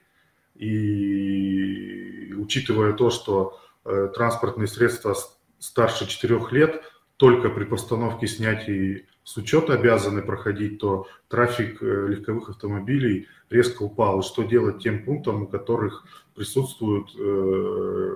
И 0.56 2.34
учитывая 2.38 2.94
то, 2.94 3.10
что 3.10 3.60
Э, 3.86 4.08
транспортные 4.14 4.68
средства 4.68 5.16
старше 5.58 6.08
4 6.08 6.48
лет 6.52 6.84
только 7.18 7.50
при 7.50 7.64
постановке 7.64 8.28
снятий 8.28 9.08
с 9.30 9.38
учета 9.38 9.74
обязаны 9.74 10.24
проходить, 10.24 10.80
то 10.80 11.06
трафик 11.28 11.84
э, 11.84 12.08
легковых 12.08 12.50
автомобилей 12.50 13.28
резко 13.52 13.84
упал. 13.84 14.22
И 14.22 14.24
что 14.24 14.42
делать 14.42 14.82
тем 14.82 15.06
пунктам, 15.06 15.44
у 15.44 15.48
которых 15.48 16.04
присутствуют 16.34 17.12
э, 17.16 18.16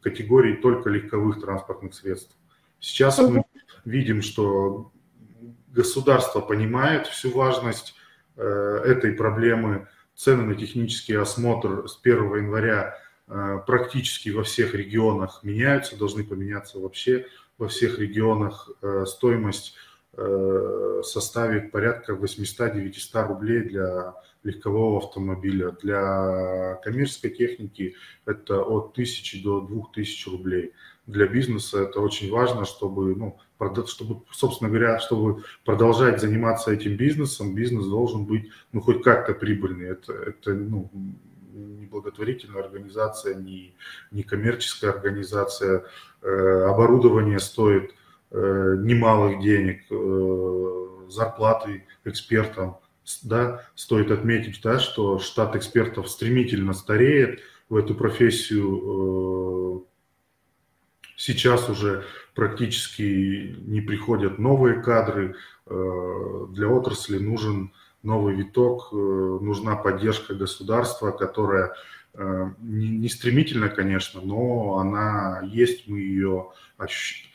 категории 0.00 0.54
только 0.54 0.88
легковых 0.88 1.42
транспортных 1.42 1.92
средств? 1.92 2.34
Сейчас 2.80 3.18
мы 3.18 3.44
видим, 3.84 4.22
что 4.22 4.92
государство 5.68 6.40
понимает 6.40 7.06
всю 7.06 7.36
важность 7.36 7.94
этой 8.36 9.12
проблемы. 9.12 9.88
Цены 10.14 10.44
на 10.44 10.54
технический 10.54 11.16
осмотр 11.16 11.86
с 11.86 12.00
1 12.02 12.36
января 12.36 12.94
Э, 13.28 13.58
практически 13.66 14.28
во 14.28 14.44
всех 14.44 14.74
регионах 14.74 15.40
меняются, 15.42 15.96
должны 15.96 16.22
поменяться 16.24 16.78
вообще 16.78 17.26
во 17.58 17.68
всех 17.68 17.98
регионах. 17.98 18.70
Э, 18.82 19.04
стоимость 19.06 19.74
э, 19.74 19.85
составит 21.02 21.70
порядка 21.72 22.12
800-900 22.12 23.26
рублей 23.28 23.60
для 23.62 24.14
легкового 24.46 24.98
автомобиля. 24.98 25.72
Для 25.82 26.78
коммерческой 26.82 27.30
техники 27.30 27.96
это 28.24 28.62
от 28.62 28.92
1000 28.92 29.42
до 29.42 29.60
2000 29.60 30.28
рублей. 30.28 30.72
Для 31.06 31.26
бизнеса 31.26 31.82
это 31.82 32.00
очень 32.00 32.30
важно, 32.30 32.64
чтобы, 32.64 33.14
ну, 33.14 33.38
чтобы, 33.86 34.22
собственно 34.32 34.70
говоря, 34.70 34.98
чтобы 34.98 35.44
продолжать 35.64 36.20
заниматься 36.20 36.72
этим 36.72 36.96
бизнесом, 36.96 37.54
бизнес 37.54 37.86
должен 37.86 38.24
быть, 38.24 38.50
ну, 38.72 38.80
хоть 38.80 39.02
как-то 39.02 39.34
прибыльный. 39.34 39.88
Это, 39.88 40.12
это 40.12 40.52
ну, 40.52 40.90
не 41.52 41.86
благотворительная 41.86 42.62
организация, 42.62 43.34
не, 43.34 43.74
не 44.10 44.22
коммерческая 44.22 44.92
организация. 44.92 45.84
Э, 46.22 46.64
оборудование 46.68 47.38
стоит 47.38 47.90
э, 47.90 47.94
немалых 48.30 49.40
денег, 49.40 49.84
э, 49.90 51.08
зарплаты 51.08 51.84
экспертам. 52.04 52.78
Да, 53.22 53.62
стоит 53.76 54.10
отметить, 54.10 54.60
да, 54.62 54.80
что 54.80 55.18
штат 55.20 55.54
экспертов 55.54 56.10
стремительно 56.10 56.72
стареет. 56.72 57.40
В 57.68 57.76
эту 57.76 57.94
профессию 57.94 59.86
сейчас 61.16 61.68
уже 61.68 62.04
практически 62.34 63.56
не 63.60 63.80
приходят 63.80 64.38
новые 64.38 64.82
кадры. 64.82 65.36
Для 65.66 66.68
отрасли 66.68 67.18
нужен 67.18 67.72
новый 68.06 68.34
виток, 68.34 68.88
э, 68.92 68.96
нужна 68.96 69.76
поддержка 69.76 70.34
государства, 70.34 71.10
которая 71.10 71.74
э, 72.14 72.50
не 72.60 73.08
стремительно, 73.08 73.68
конечно, 73.68 74.20
но 74.22 74.78
она 74.78 75.42
есть, 75.44 75.88
мы 75.88 75.98
ее 75.98 76.52
ощущаем, 76.78 77.30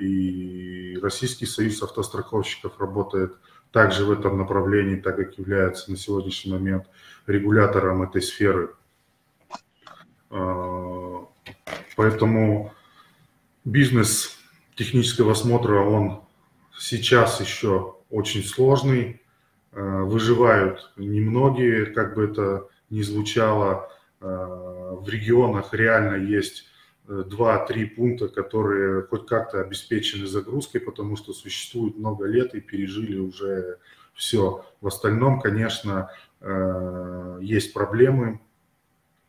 и 0.00 0.98
Российский 1.02 1.46
союз 1.46 1.82
автостраховщиков 1.82 2.78
работает 2.80 3.34
также 3.70 4.04
в 4.04 4.12
этом 4.12 4.38
направлении, 4.38 4.96
так 4.96 5.16
как 5.16 5.38
является 5.38 5.90
на 5.90 5.96
сегодняшний 5.96 6.52
момент 6.52 6.86
регулятором 7.26 8.02
этой 8.02 8.22
сферы. 8.22 8.74
Э, 10.30 11.24
поэтому 11.96 12.72
бизнес 13.64 14.38
технического 14.74 15.32
осмотра, 15.32 15.80
он 15.80 16.22
сейчас 16.78 17.40
еще 17.40 17.96
очень 18.10 18.44
сложный, 18.44 19.20
Э, 19.76 20.02
выживают 20.02 20.92
немногие, 20.96 21.86
как 21.86 22.14
бы 22.14 22.26
это 22.26 22.68
ни 22.90 23.02
звучало, 23.02 23.90
э, 24.20 24.26
в 24.26 25.08
регионах 25.08 25.74
реально 25.74 26.14
есть 26.14 26.66
2-3 27.06 27.66
э, 27.68 27.86
пункта, 27.86 28.28
которые 28.28 29.02
хоть 29.02 29.26
как-то 29.26 29.60
обеспечены 29.60 30.26
загрузкой, 30.26 30.80
потому 30.80 31.16
что 31.16 31.32
существуют 31.32 31.98
много 31.98 32.26
лет 32.26 32.54
и 32.54 32.60
пережили 32.60 33.18
уже 33.18 33.78
все. 34.14 34.64
В 34.80 34.86
остальном, 34.86 35.40
конечно, 35.40 36.10
есть 37.40 37.72
проблемы, 37.72 38.38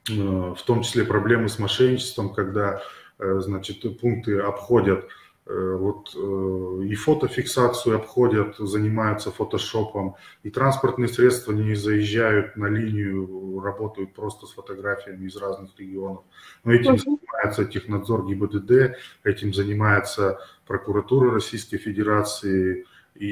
в 0.07 0.57
том 0.65 0.83
числе 0.83 1.05
проблемы 1.05 1.49
с 1.49 1.57
мошенничеством, 1.57 2.33
когда 2.33 2.83
значит, 3.17 3.99
пункты 3.99 4.37
обходят 4.39 5.05
Э, 5.05 5.24
вот 5.47 6.15
э, 6.15 6.85
и 6.85 6.95
фотофиксацию 6.95 7.97
обходят, 7.97 8.57
занимаются 8.57 9.31
фотошопом, 9.31 10.15
и 10.41 10.49
транспортные 10.49 11.07
средства 11.07 11.51
не 11.51 11.75
заезжают 11.75 12.57
на 12.57 12.65
линию, 12.65 13.59
работают 13.61 14.13
просто 14.13 14.47
с 14.47 14.53
фотографиями 14.53 15.27
из 15.27 15.37
разных 15.37 15.77
регионов. 15.77 16.23
Но 16.63 16.73
этим 16.73 16.97
занимается 16.97 17.65
технадзор 17.65 18.25
ГИБДД, 18.25 18.97
этим 19.23 19.53
занимается 19.53 20.39
прокуратура 20.65 21.31
Российской 21.31 21.77
Федерации 21.77 22.85
и 23.13 23.31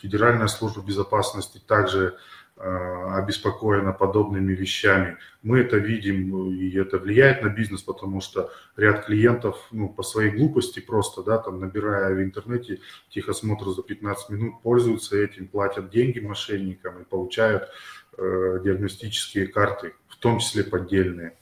Федеральная 0.00 0.48
служба 0.48 0.82
безопасности 0.82 1.60
также 1.66 2.14
Э, 2.14 2.39
обеспокоена 2.60 3.92
подобными 3.92 4.52
вещами. 4.52 5.16
Мы 5.42 5.60
это 5.60 5.78
видим, 5.78 6.52
и 6.52 6.76
это 6.76 6.98
влияет 6.98 7.42
на 7.42 7.48
бизнес, 7.48 7.82
потому 7.82 8.20
что 8.20 8.50
ряд 8.76 9.06
клиентов 9.06 9.66
ну, 9.70 9.88
по 9.88 10.02
своей 10.02 10.30
глупости 10.30 10.80
просто, 10.80 11.22
да, 11.22 11.38
там, 11.38 11.60
набирая 11.60 12.14
в 12.14 12.22
интернете 12.22 12.80
техосмотр 13.08 13.70
за 13.70 13.82
15 13.82 14.30
минут, 14.30 14.62
пользуются 14.62 15.16
этим, 15.16 15.48
платят 15.48 15.90
деньги 15.90 16.18
мошенникам 16.20 17.00
и 17.00 17.04
получают 17.04 17.68
э, 18.18 18.60
диагностические 18.62 19.46
карты, 19.46 19.94
в 20.08 20.16
том 20.16 20.38
числе 20.38 20.62
поддельные. 20.62 21.36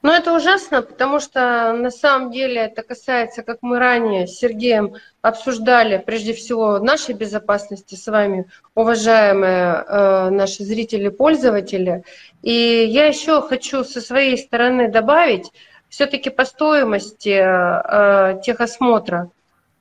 Ну, 0.00 0.12
это 0.12 0.32
ужасно, 0.32 0.82
потому 0.82 1.18
что 1.18 1.72
на 1.72 1.90
самом 1.90 2.30
деле 2.30 2.62
это 2.62 2.82
касается, 2.82 3.42
как 3.42 3.58
мы 3.62 3.80
ранее 3.80 4.28
с 4.28 4.38
Сергеем 4.38 4.94
обсуждали, 5.22 5.98
прежде 5.98 6.34
всего 6.34 6.78
нашей 6.78 7.16
безопасности 7.16 7.96
с 7.96 8.06
вами, 8.06 8.48
уважаемые 8.76 9.84
э, 9.88 10.30
наши 10.30 10.62
зрители, 10.62 11.08
пользователи. 11.08 12.04
И 12.42 12.52
я 12.88 13.06
еще 13.06 13.42
хочу 13.42 13.82
со 13.82 14.00
своей 14.00 14.38
стороны 14.38 14.88
добавить, 14.88 15.50
все-таки 15.88 16.30
по 16.30 16.44
стоимости 16.44 17.36
э, 17.36 18.40
техосмотра 18.42 19.30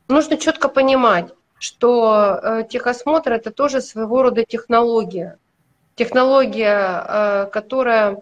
нужно 0.08 0.38
четко 0.38 0.68
понимать, 0.70 1.32
что 1.60 2.40
э, 2.42 2.64
техосмотр 2.68 3.34
это 3.34 3.52
тоже 3.52 3.82
своего 3.82 4.24
рода 4.24 4.44
технология. 4.46 5.38
Технология, 5.96 7.04
э, 7.08 7.50
которая 7.52 8.22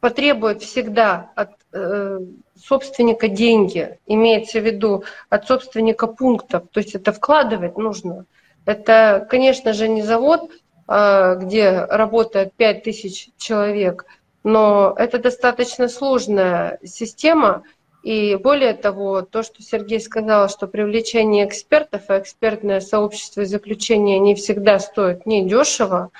потребует 0.00 0.62
всегда 0.62 1.30
от 1.34 1.50
э, 1.72 2.20
собственника 2.56 3.28
деньги, 3.28 3.98
имеется 4.06 4.60
в 4.60 4.64
виду 4.64 5.04
от 5.28 5.46
собственника 5.46 6.06
пунктов, 6.06 6.64
то 6.70 6.78
есть 6.78 6.94
это 6.94 7.12
вкладывать 7.12 7.76
нужно. 7.76 8.24
Это, 8.64 9.26
конечно 9.28 9.72
же, 9.72 9.88
не 9.88 10.02
завод, 10.02 10.50
э, 10.88 11.36
где 11.40 11.84
работает 11.84 12.52
5000 12.54 13.30
человек, 13.36 14.06
но 14.44 14.94
это 14.96 15.18
достаточно 15.18 15.88
сложная 15.88 16.78
система, 16.84 17.64
и 18.04 18.36
более 18.36 18.74
того, 18.74 19.22
то, 19.22 19.42
что 19.42 19.62
Сергей 19.62 20.00
сказал, 20.00 20.48
что 20.48 20.68
привлечение 20.68 21.46
экспертов 21.46 22.08
и 22.08 22.18
экспертное 22.18 22.80
сообщество 22.80 23.40
и 23.40 23.46
заключение 23.46 24.20
не 24.20 24.36
всегда 24.36 24.78
стоит 24.78 25.26
недешево, 25.26 25.48
дешево, 25.48 26.10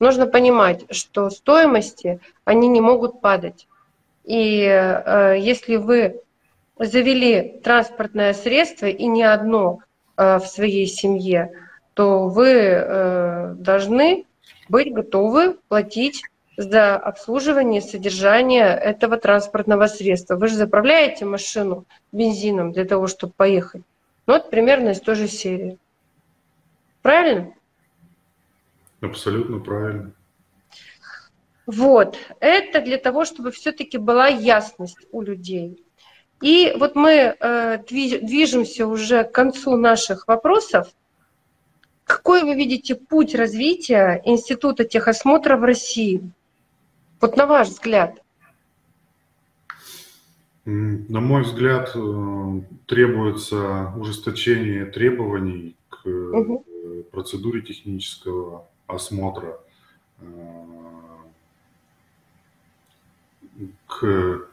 нужно 0.00 0.26
понимать, 0.26 0.84
что 0.90 1.30
стоимости, 1.30 2.20
они 2.44 2.68
не 2.68 2.80
могут 2.80 3.20
падать. 3.20 3.66
И 4.24 4.62
э, 4.62 5.36
если 5.38 5.76
вы 5.76 6.20
завели 6.78 7.60
транспортное 7.62 8.32
средство 8.32 8.86
и 8.86 9.06
не 9.06 9.22
одно 9.22 9.80
э, 10.16 10.38
в 10.38 10.46
своей 10.46 10.86
семье, 10.86 11.52
то 11.94 12.28
вы 12.28 12.50
э, 12.50 13.54
должны 13.56 14.24
быть 14.68 14.92
готовы 14.92 15.58
платить 15.68 16.22
за 16.56 16.96
обслуживание 16.96 17.80
содержание 17.80 18.66
этого 18.66 19.16
транспортного 19.16 19.86
средства. 19.86 20.36
Вы 20.36 20.48
же 20.48 20.54
заправляете 20.54 21.24
машину 21.24 21.84
бензином 22.12 22.72
для 22.72 22.84
того, 22.84 23.06
чтобы 23.06 23.32
поехать. 23.36 23.82
Ну, 24.26 24.34
вот 24.34 24.50
примерно 24.50 24.90
из 24.90 25.00
той 25.00 25.16
же 25.16 25.28
серии. 25.28 25.78
Правильно? 27.02 27.52
Абсолютно 29.04 29.58
правильно. 29.58 30.12
Вот, 31.66 32.18
это 32.40 32.80
для 32.82 32.98
того, 32.98 33.24
чтобы 33.24 33.50
все-таки 33.50 33.98
была 33.98 34.28
ясность 34.28 35.06
у 35.12 35.22
людей. 35.22 35.82
И 36.42 36.74
вот 36.78 36.94
мы 36.94 37.36
э, 37.38 37.78
движемся 37.88 38.86
уже 38.86 39.24
к 39.24 39.32
концу 39.32 39.76
наших 39.76 40.28
вопросов. 40.28 40.88
Какой 42.04 42.42
вы 42.42 42.54
видите 42.54 42.94
путь 42.94 43.34
развития 43.34 44.20
Института 44.26 44.84
техосмотра 44.84 45.56
в 45.56 45.64
России? 45.64 46.30
Вот 47.20 47.36
на 47.36 47.46
ваш 47.46 47.68
взгляд. 47.68 48.22
На 50.66 51.20
мой 51.20 51.42
взгляд, 51.42 51.92
э, 51.94 52.60
требуется 52.86 53.92
ужесточение 53.96 54.84
требований 54.84 55.76
к 55.88 56.06
угу. 56.06 56.64
процедуре 57.10 57.62
технического 57.62 58.68
осмотра 58.86 59.58
э, 60.18 60.24
к 63.86 64.48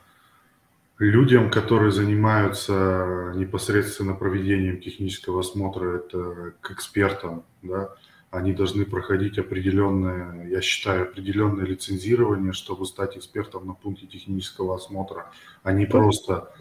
людям, 0.99 1.49
которые 1.49 1.91
занимаются 1.91 3.33
непосредственно 3.35 4.13
проведением 4.13 4.79
технического 4.79 5.39
осмотра, 5.39 5.97
это 5.97 6.53
к 6.61 6.71
экспертам, 6.71 7.43
да, 7.63 7.95
они 8.29 8.53
должны 8.53 8.85
проходить 8.85 9.37
определенное, 9.37 10.47
я 10.47 10.61
считаю, 10.61 11.03
определенное 11.03 11.65
лицензирование, 11.65 12.53
чтобы 12.53 12.85
стать 12.85 13.17
экспертом 13.17 13.67
на 13.67 13.73
пункте 13.73 14.07
технического 14.07 14.75
осмотра, 14.75 15.31
а 15.63 15.73
не 15.73 15.85
просто 15.85 16.53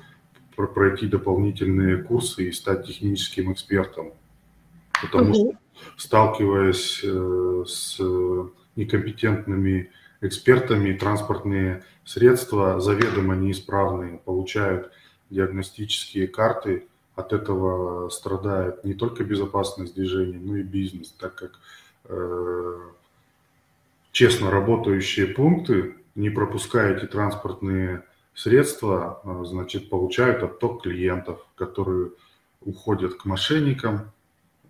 пройти 0.56 1.06
дополнительные 1.06 2.02
курсы 2.02 2.48
и 2.48 2.52
стать 2.52 2.86
техническим 2.86 3.52
экспертом. 3.52 4.12
Потому 5.00 5.30
угу. 5.30 5.34
что 5.34 5.58
сталкиваясь 5.96 7.00
э, 7.02 7.64
с 7.66 8.00
некомпетентными 8.76 9.90
экспертами, 10.20 10.92
транспортные 10.92 11.82
средства 12.04 12.80
заведомо 12.80 13.36
неисправные, 13.36 14.18
получают 14.18 14.90
диагностические 15.30 16.28
карты, 16.28 16.86
от 17.14 17.32
этого 17.32 18.08
страдает 18.08 18.84
не 18.84 18.94
только 18.94 19.24
безопасность 19.24 19.94
движения, 19.94 20.38
но 20.38 20.56
и 20.56 20.62
бизнес, 20.62 21.12
так 21.12 21.34
как 21.34 21.52
э, 22.04 22.78
честно 24.12 24.50
работающие 24.50 25.26
пункты, 25.26 25.96
не 26.14 26.30
пропуская 26.30 26.96
эти 26.96 27.06
транспортные 27.06 28.04
средства, 28.34 29.20
э, 29.24 29.44
значит, 29.44 29.90
получают 29.90 30.42
отток 30.42 30.82
клиентов, 30.82 31.46
которые 31.56 32.12
уходят 32.62 33.14
к 33.14 33.24
мошенникам, 33.24 34.12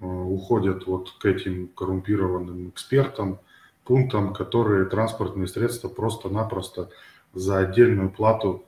уходят 0.00 0.86
вот 0.86 1.12
к 1.18 1.26
этим 1.26 1.68
коррумпированным 1.68 2.70
экспертам, 2.70 3.38
пунктам, 3.84 4.32
которые 4.32 4.86
транспортные 4.86 5.46
средства 5.46 5.88
просто-напросто 5.88 6.90
за 7.34 7.58
отдельную 7.58 8.10
плату 8.10 8.64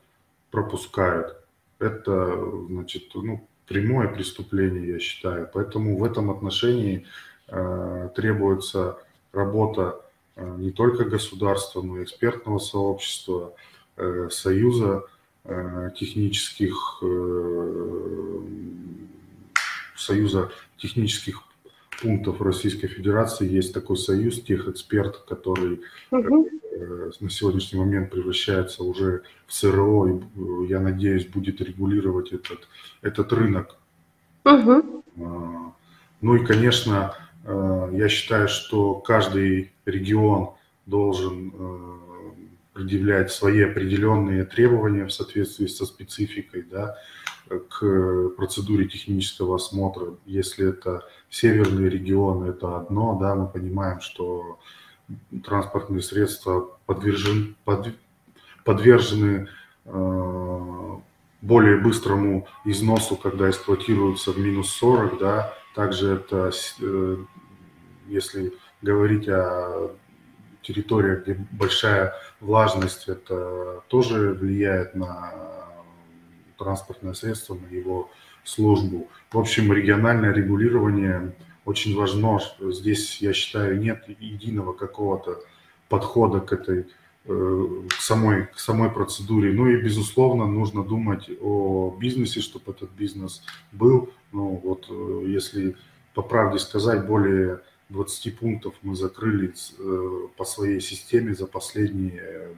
пропускают. 0.51 1.37
Это, 1.79 2.38
значит, 2.68 3.05
ну, 3.14 3.47
прямое 3.66 4.09
преступление, 4.09 4.92
я 4.92 4.99
считаю. 4.99 5.49
Поэтому 5.53 5.97
в 5.97 6.05
этом 6.05 6.31
отношении 6.31 7.07
э, 7.49 8.09
требуется 8.14 8.99
работа 9.33 10.01
э, 10.37 10.57
не 10.59 10.71
только 10.71 11.05
государства, 11.05 11.83
но 11.83 11.99
и 11.99 12.05
экспертного 12.05 12.59
сообщества, 12.59 13.55
э, 13.97 14.29
союза 14.31 15.05
э, 15.45 15.90
технических 15.97 16.99
э, 17.03 18.38
Союза 20.03 20.51
технических 20.77 21.43
пунктов 22.01 22.41
Российской 22.41 22.88
Федерации 22.88 23.49
есть 23.49 23.73
такой 23.73 23.97
союз 23.97 24.43
тех 24.43 24.69
экспертов, 24.69 25.25
который 25.25 25.81
угу. 26.11 26.49
на 27.21 27.31
сегодняшний 27.31 27.79
момент 27.79 28.11
превращается 28.11 28.83
уже 28.83 29.23
в 29.47 29.55
СРО 29.55 30.09
и, 30.09 30.12
э, 30.12 30.67
я 30.69 30.81
надеюсь, 30.81 31.27
будет 31.27 31.61
регулировать 31.61 32.33
этот, 32.33 32.69
этот 33.03 33.33
рынок. 33.33 33.77
Угу. 34.45 35.75
Ну 36.21 36.37
и, 36.37 36.45
конечно, 36.45 37.15
я 37.45 38.09
считаю, 38.09 38.49
что 38.49 38.95
каждый 38.95 39.73
регион 39.85 40.51
должен 40.87 41.53
предъявлять 42.73 43.31
свои 43.31 43.63
определенные 43.63 44.45
требования 44.45 45.05
в 45.05 45.13
соответствии 45.13 45.67
со 45.67 45.85
спецификой, 45.85 46.63
да, 46.63 46.97
к 47.49 48.31
процедуре 48.37 48.87
технического 48.87 49.57
осмотра. 49.57 50.15
Если 50.25 50.71
это 50.71 51.07
северные 51.29 51.91
регионы, 51.91 52.51
это 52.51 52.79
одно, 52.79 53.19
да, 53.21 53.35
мы 53.35 53.46
понимаем, 53.49 54.01
что 54.01 54.59
транспортные 55.44 56.03
средства 56.03 56.79
подвержены, 56.87 57.55
под, 57.65 57.88
подвержены 58.65 59.49
э, 59.85 60.99
более 61.42 61.77
быстрому 61.79 62.46
износу, 62.65 63.17
когда 63.17 63.51
эксплуатируются 63.51 64.33
в 64.33 64.38
минус 64.38 64.71
40, 64.71 65.19
да, 65.19 65.55
также 65.75 66.15
это, 66.15 66.53
э, 66.81 67.17
если 68.09 68.55
говорить 68.81 69.29
о 69.29 69.90
территориях, 70.63 71.23
где 71.23 71.46
большая 71.50 72.15
влажность, 72.40 73.08
это 73.08 73.83
тоже 73.88 74.33
влияет 74.33 74.94
на 74.94 75.33
транспортное 76.58 77.15
средство 77.15 77.54
на 77.54 77.67
его 77.75 78.10
службу. 78.44 79.08
В 79.33 79.38
общем, 79.38 79.73
региональное 79.73 80.33
регулирование 80.33 81.35
очень 81.65 81.96
важно. 81.96 82.40
Здесь, 82.60 83.21
я 83.21 83.33
считаю, 83.33 83.81
нет 83.81 84.04
единого 84.19 84.73
какого-то 84.73 85.40
подхода 85.88 86.40
к 86.40 86.52
этой 86.52 86.87
э, 87.27 87.67
к 87.88 87.92
самой, 88.00 88.46
к 88.46 88.58
самой 88.58 88.90
процедуре. 88.90 89.52
Ну 89.52 89.69
и, 89.69 89.81
безусловно, 89.81 90.46
нужно 90.46 90.83
думать 90.83 91.31
о 91.40 91.96
бизнесе, 91.98 92.40
чтобы 92.40 92.73
этот 92.73 92.90
бизнес 92.90 93.42
был. 93.71 94.10
Ну 94.33 94.60
вот, 94.63 94.87
э, 94.90 95.25
если 95.29 95.77
по 96.15 96.23
правде 96.23 96.58
сказать, 96.58 97.06
более 97.06 97.60
20 97.93 98.38
пунктов 98.38 98.75
мы 98.83 98.97
закрыли 98.97 99.53
э, 99.79 100.29
по 100.37 100.45
своей 100.45 100.81
системе 100.81 101.35
за 101.35 101.47
последние 101.47 102.57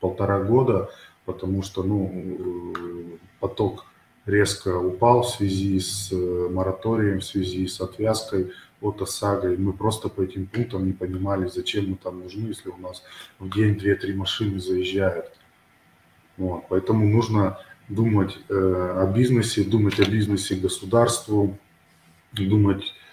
полтора 0.00 0.42
года, 0.42 0.90
потому 1.24 1.62
что 1.62 1.82
ну, 1.82 3.16
поток 3.40 3.86
резко 4.26 4.78
упал 4.78 5.22
в 5.22 5.30
связи 5.30 5.80
с 5.80 6.10
э, 6.12 6.48
мораторием, 6.50 7.20
в 7.20 7.24
связи 7.24 7.66
с 7.66 7.80
отвязкой 7.80 8.52
от 8.80 9.00
ОСАГО. 9.02 9.54
И 9.54 9.56
мы 9.56 9.72
просто 9.72 10.08
по 10.08 10.22
этим 10.22 10.46
пунктам 10.46 10.86
не 10.86 10.92
понимали, 10.92 11.46
зачем 11.48 11.90
мы 11.90 11.96
там 11.96 12.20
нужны, 12.20 12.48
если 12.48 12.70
у 12.70 12.76
нас 12.76 13.02
в 13.38 13.50
день 13.50 13.74
2-3 13.74 14.14
машины 14.14 14.58
заезжают. 14.58 15.32
Вот. 16.36 16.64
Поэтому 16.68 17.06
нужно 17.06 17.58
думать 17.88 18.38
э, 18.48 18.54
о 18.54 19.06
бизнесе, 19.12 19.62
думать 19.62 20.00
о 20.00 20.10
бизнесе 20.10 20.54
государству, 20.54 21.58
думать 22.32 22.84
э, 22.84 23.03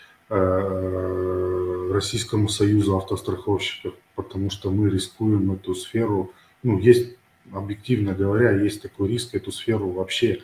Российскому 1.93 2.47
союзу 2.47 2.97
автостраховщиков, 2.97 3.93
потому 4.15 4.49
что 4.49 4.71
мы 4.71 4.89
рискуем 4.89 5.51
эту 5.51 5.75
сферу. 5.75 6.32
Ну, 6.63 6.79
есть, 6.79 7.17
объективно 7.51 8.13
говоря, 8.13 8.51
есть 8.51 8.82
такой 8.82 9.09
риск 9.09 9.36
эту 9.36 9.51
сферу 9.51 9.89
вообще 9.89 10.41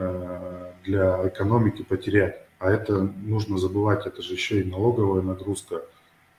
Э, 0.00 0.74
для 0.84 1.26
экономики 1.26 1.82
потерять. 1.82 2.36
А 2.60 2.70
это 2.70 3.02
нужно 3.02 3.58
забывать, 3.58 4.06
это 4.06 4.22
же 4.22 4.34
еще 4.34 4.60
и 4.60 4.64
налоговая 4.64 5.22
нагрузка 5.22 5.82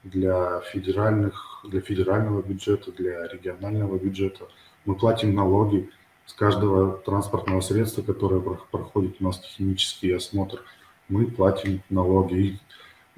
для 0.03 0.61
федеральных, 0.61 1.65
для 1.65 1.81
федерального 1.81 2.41
бюджета, 2.41 2.93
для 2.93 3.27
регионального 3.27 3.97
бюджета. 3.97 4.47
Мы 4.85 4.95
платим 4.95 5.35
налоги 5.35 5.89
с 6.25 6.31
каждого 6.31 6.99
транспортного 6.99 7.59
средства, 7.59 8.01
которое 8.01 8.39
проходит 8.39 9.17
у 9.19 9.25
нас 9.25 9.39
технический 9.39 10.13
осмотр. 10.13 10.63
Мы 11.09 11.25
платим 11.25 11.81
налоги. 11.89 12.33
И 12.35 12.53
э, 12.53 12.57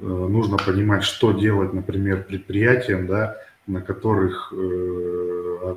нужно 0.01 0.57
понимать, 0.57 1.03
что 1.03 1.31
делать, 1.31 1.73
например, 1.73 2.23
предприятиям, 2.23 3.07
да, 3.07 3.37
на 3.67 3.81
которых 3.81 4.51
э, 4.55 5.75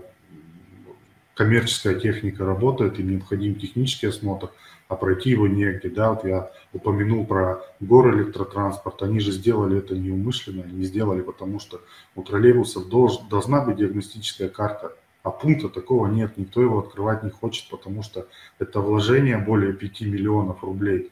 коммерческая 1.35 1.95
техника 1.95 2.45
работает, 2.45 2.99
и 2.99 3.03
необходим 3.03 3.57
технический 3.57 4.07
осмотр, 4.07 4.51
а 4.89 4.97
пройти 4.97 5.31
его 5.31 5.47
негде. 5.47 5.89
Да, 5.89 6.13
вот 6.13 6.25
я 6.25 6.51
упомянул 6.73 7.27
про 7.27 7.61
горэлектротранспорт, 7.81 9.03
они 9.03 9.21
же 9.21 9.33
сделали 9.33 9.79
это 9.79 9.97
неумышленно, 9.97 10.65
они 10.65 10.85
сделали, 10.85 11.21
потому 11.21 11.59
что 11.61 11.81
у 12.15 12.23
троллейбусов 12.23 12.89
долж, 12.89 13.19
должна 13.31 13.65
быть 13.65 13.77
диагностическая 13.77 14.49
карта, 14.49 14.97
а 15.23 15.31
пункта 15.31 15.69
такого 15.69 16.07
нет, 16.07 16.37
никто 16.37 16.61
его 16.61 16.79
открывать 16.81 17.23
не 17.23 17.31
хочет, 17.31 17.69
потому 17.71 18.03
что 18.03 18.27
это 18.59 18.81
вложение 18.81 19.39
более 19.39 19.73
5 19.73 20.03
миллионов 20.03 20.63
рублей. 20.63 21.11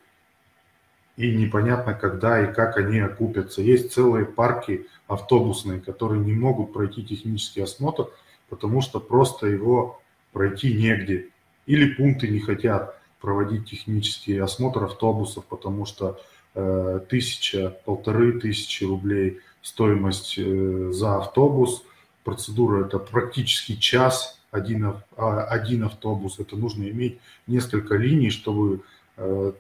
И 1.17 1.35
непонятно, 1.37 1.95
когда 1.95 2.43
и 2.43 2.53
как 2.53 2.79
они 2.79 2.99
окупятся. 2.99 3.61
Есть 3.61 3.93
целые 3.93 4.25
парки 4.25 4.87
автобусные, 5.07 5.81
которые 5.81 6.21
не 6.21 6.33
могут 6.33 6.73
пройти 6.73 7.05
технический 7.05 7.61
осмотр, 7.61 8.09
потому 8.49 8.81
что 8.81 8.99
просто 8.99 9.47
его 9.47 10.01
пройти 10.33 10.73
негде. 10.73 11.29
Или 11.67 11.95
пункты 11.95 12.29
не 12.29 12.41
хотят 12.41 12.99
проводить 13.21 13.69
технический 13.69 14.39
осмотр 14.39 14.85
автобусов, 14.85 15.45
потому 15.45 15.85
что 15.85 16.21
э, 16.55 17.01
тысяча, 17.09 17.77
полторы 17.85 18.41
тысячи 18.41 18.85
рублей 18.85 19.41
стоимость 19.63 20.35
э, 20.39 20.91
за 20.93 21.19
автобус. 21.19 21.85
Процедура 22.25 22.87
это 22.87 22.99
практически 22.99 23.77
час, 23.77 24.41
один, 24.51 24.95
а, 25.17 25.45
один 25.45 25.85
автобус. 25.85 26.39
Это 26.39 26.57
нужно 26.57 26.85
иметь 26.85 27.21
несколько 27.47 27.97
линий, 27.97 28.31
чтобы 28.31 28.83
э, 29.17 29.53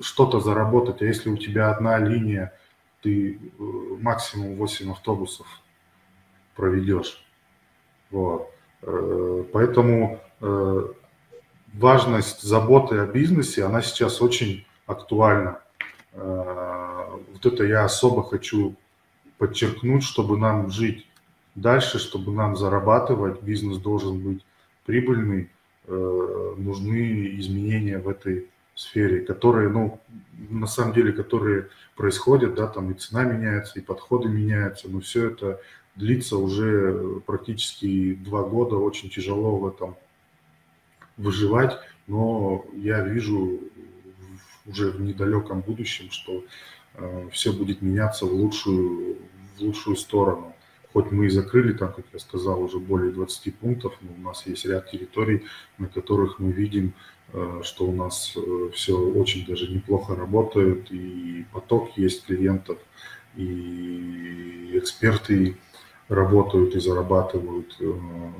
что-то 0.00 0.40
заработать. 0.40 1.02
А 1.02 1.04
если 1.04 1.30
у 1.30 1.36
тебя 1.36 1.70
одна 1.70 1.98
линия, 1.98 2.52
ты 3.02 3.38
максимум 4.00 4.56
8 4.56 4.90
автобусов 4.92 5.46
проведешь. 6.54 7.24
Вот. 8.10 8.50
Э, 8.82 9.44
поэтому 9.52 10.20
э, 10.40 10.88
важность 11.74 12.42
заботы 12.42 12.98
о 12.98 13.06
бизнесе, 13.06 13.64
она 13.64 13.82
сейчас 13.82 14.20
очень 14.20 14.66
актуальна. 14.86 15.60
Э, 16.12 17.18
вот 17.32 17.46
это 17.46 17.64
я 17.64 17.84
особо 17.84 18.22
хочу 18.22 18.74
подчеркнуть, 19.38 20.02
чтобы 20.02 20.36
нам 20.38 20.70
жить 20.70 21.06
дальше, 21.54 21.98
чтобы 21.98 22.32
нам 22.32 22.56
зарабатывать, 22.56 23.42
бизнес 23.42 23.78
должен 23.78 24.20
быть 24.20 24.44
прибыльный, 24.84 25.50
нужны 25.86 27.36
изменения 27.38 27.98
в 27.98 28.08
этой 28.08 28.48
сфере, 28.80 29.20
которые, 29.20 29.68
ну, 29.68 30.00
на 30.48 30.66
самом 30.66 30.94
деле, 30.94 31.12
которые 31.12 31.68
происходят, 31.96 32.54
да, 32.54 32.66
там 32.66 32.90
и 32.90 32.94
цена 32.94 33.24
меняется, 33.24 33.78
и 33.78 33.82
подходы 33.82 34.28
меняются, 34.28 34.88
но 34.88 35.00
все 35.00 35.30
это 35.30 35.60
длится 35.96 36.36
уже 36.36 37.20
практически 37.26 38.14
два 38.14 38.42
года, 38.42 38.76
очень 38.76 39.10
тяжело 39.10 39.56
в 39.56 39.66
этом 39.66 39.96
выживать, 41.16 41.78
но 42.06 42.64
я 42.74 43.02
вижу 43.02 43.60
уже 44.66 44.90
в 44.90 45.00
недалеком 45.00 45.60
будущем, 45.60 46.10
что 46.10 46.44
э, 46.94 47.28
все 47.32 47.52
будет 47.52 47.82
меняться 47.82 48.24
в 48.24 48.32
лучшую, 48.32 49.18
в 49.56 49.60
лучшую 49.60 49.96
сторону. 49.96 50.54
Хоть 50.92 51.12
мы 51.12 51.26
и 51.26 51.30
закрыли 51.30 51.72
там, 51.72 51.92
как 51.92 52.04
я 52.12 52.18
сказал, 52.18 52.62
уже 52.62 52.78
более 52.78 53.12
20 53.12 53.54
пунктов, 53.56 53.94
но 54.00 54.10
у 54.16 54.20
нас 54.20 54.46
есть 54.46 54.64
ряд 54.64 54.90
территорий, 54.90 55.44
на 55.78 55.86
которых 55.86 56.38
мы 56.40 56.50
видим, 56.50 56.94
э, 57.32 57.60
что 57.62 57.86
у 57.86 57.94
нас 57.94 58.32
э, 58.36 58.70
все 58.74 58.98
очень 58.98 59.46
даже 59.46 59.70
неплохо 59.70 60.16
работает, 60.16 60.90
и 60.90 61.46
поток 61.52 61.96
есть 61.96 62.26
клиентов, 62.26 62.78
и 63.36 64.70
эксперты 64.74 65.56
работают 66.08 66.74
и 66.74 66.80
зарабатывают, 66.80 67.76
э, 67.78 67.84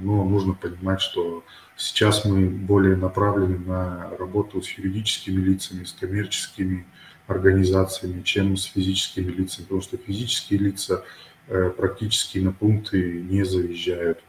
но 0.01 0.25
нужно 0.25 0.55
понимать, 0.55 1.01
что 1.01 1.45
сейчас 1.77 2.25
мы 2.25 2.49
более 2.49 2.97
направлены 2.97 3.59
на 3.59 4.11
работу 4.19 4.61
с 4.61 4.69
юридическими 4.71 5.41
лицами, 5.41 5.85
с 5.85 5.93
коммерческими 5.93 6.85
организациями, 7.29 8.23
чем 8.23 8.57
с 8.57 8.65
физическими 8.65 9.31
лицами, 9.31 9.65
потому 9.65 9.83
что 9.83 9.97
физические 9.97 10.59
лица 10.59 11.05
практически 11.49 12.39
на 12.39 12.53
пункты 12.53 13.21
не 13.23 13.45
заезжают. 13.45 14.21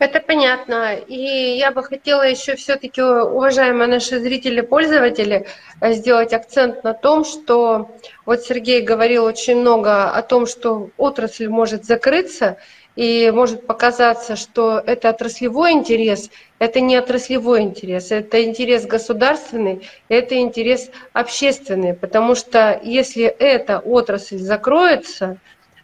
Это 0.00 0.18
понятно. 0.18 0.94
И 0.94 1.58
я 1.58 1.72
бы 1.72 1.84
хотела 1.84 2.22
еще 2.22 2.56
все-таки, 2.56 3.02
уважаемые 3.02 3.86
наши 3.86 4.18
зрители, 4.18 4.62
пользователи, 4.62 5.46
э, 5.82 5.92
сделать 5.92 6.32
акцент 6.32 6.82
на 6.84 6.94
том, 6.94 7.22
что 7.26 7.90
вот 8.24 8.40
Сергей 8.40 8.80
говорил 8.80 9.24
очень 9.26 9.60
много 9.60 10.10
о 10.10 10.22
том, 10.22 10.46
что 10.46 10.88
отрасль 10.96 11.48
может 11.48 11.84
закрыться, 11.84 12.56
и 12.96 13.30
может 13.34 13.66
показаться, 13.66 14.36
что 14.36 14.82
это 14.84 15.10
отраслевой 15.10 15.72
интерес, 15.72 16.30
это 16.58 16.80
не 16.80 16.96
отраслевой 16.96 17.62
интерес, 17.62 18.10
это 18.10 18.44
интерес 18.44 18.86
государственный, 18.86 19.82
это 20.08 20.38
интерес 20.38 20.90
общественный, 21.12 21.94
потому 21.94 22.34
что 22.34 22.80
если 22.82 23.24
эта 23.24 23.78
отрасль 23.78 24.38
закроется, 24.38 25.38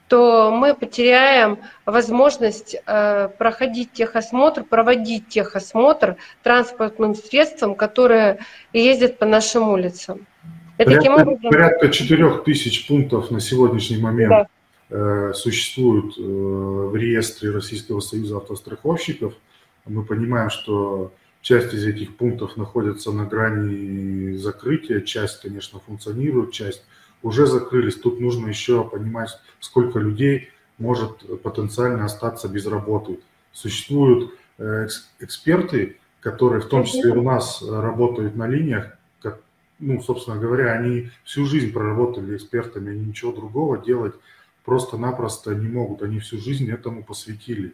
то 0.09 0.53
мы 0.53 0.75
потеряем 0.75 1.59
возможность 1.85 2.77
э, 2.87 3.29
проходить 3.39 3.93
техосмотр, 3.93 4.63
проводить 4.63 5.29
техосмотр 5.29 6.17
транспортным 6.43 7.15
средствам, 7.15 7.75
которые 7.75 8.39
ездят 8.73 9.19
по 9.19 9.27
нашим 9.27 9.69
улицам. 9.69 10.27
И 10.79 10.85
порядка, 10.85 10.97
таким 10.97 11.13
образом... 11.15 11.51
порядка 11.51 11.89
4 11.89 12.39
тысяч 12.45 12.87
пунктов 12.87 13.31
на 13.31 13.41
сегодняшний 13.41 13.97
момент 13.97 14.31
да. 14.31 14.47
Э, 14.89 15.33
существуют 15.35 16.17
э, 16.17 16.23
в 16.23 16.95
реестре 16.95 17.51
Российского 17.51 17.99
союза 17.99 18.37
автостраховщиков. 18.37 19.35
Мы 19.85 20.05
понимаем, 20.05 20.49
что 20.49 21.13
часть 21.41 21.75
из 21.75 21.85
этих 21.85 22.17
пунктов 22.17 22.57
находится 22.57 23.11
на 23.11 23.25
грани 23.25 24.37
закрытия, 24.37 25.01
часть, 25.01 25.43
конечно, 25.43 25.81
функционирует, 25.81 26.53
часть 26.53 26.85
уже 27.23 27.47
закрылись. 27.47 27.97
Тут 27.97 28.21
нужно 28.21 28.47
еще 28.47 28.85
понимать, 28.85 29.31
сколько 29.59 29.99
людей 29.99 30.51
может 30.79 31.43
потенциально 31.43 32.05
остаться 32.05 32.47
без 32.49 32.65
работы. 32.67 33.19
Существуют 33.53 34.35
э, 34.59 34.87
эксперты, 35.19 35.97
которые 36.21 36.61
в 36.61 36.69
том 36.69 36.85
числе 36.85 37.11
у 37.11 37.23
нас 37.23 37.61
работают 37.61 38.37
на 38.37 38.47
линиях, 38.47 38.97
как, 39.21 39.41
ну, 39.81 40.01
собственно 40.01 40.39
говоря, 40.39 40.75
они 40.75 41.11
всю 41.25 41.45
жизнь 41.45 41.73
проработали 41.73 42.37
экспертами, 42.37 42.93
они 42.93 43.07
ничего 43.07 43.33
другого 43.33 43.79
делать 43.79 44.15
просто-напросто 44.67 45.55
не 45.55 45.69
могут. 45.69 46.03
Они 46.03 46.19
всю 46.19 46.39
жизнь 46.39 46.71
этому 46.71 47.03
посвятили. 47.03 47.73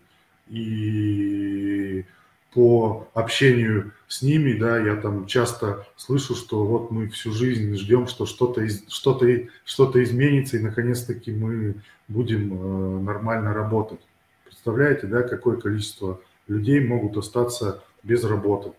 И 0.48 2.04
по 2.54 3.08
общению 3.14 3.92
с 4.06 4.22
ними, 4.22 4.52
да, 4.52 4.78
я 4.78 4.96
там 4.96 5.26
часто 5.26 5.86
слышу, 5.96 6.34
что 6.34 6.64
вот 6.64 6.90
мы 6.90 7.08
всю 7.08 7.32
жизнь 7.32 7.74
ждем, 7.76 8.06
что 8.06 8.26
что-то 8.26 8.68
что-то 8.88 9.26
что-то 9.64 10.04
изменится, 10.04 10.58
и 10.58 10.62
наконец-таки 10.62 11.32
мы 11.32 11.76
будем 12.08 12.52
э, 12.52 13.00
нормально 13.00 13.54
работать. 13.54 14.00
Представляете, 14.44 15.06
да, 15.06 15.22
какое 15.22 15.56
количество 15.56 16.20
людей 16.46 16.80
могут 16.80 17.16
остаться 17.16 17.82
без 18.02 18.22
работы? 18.22 18.72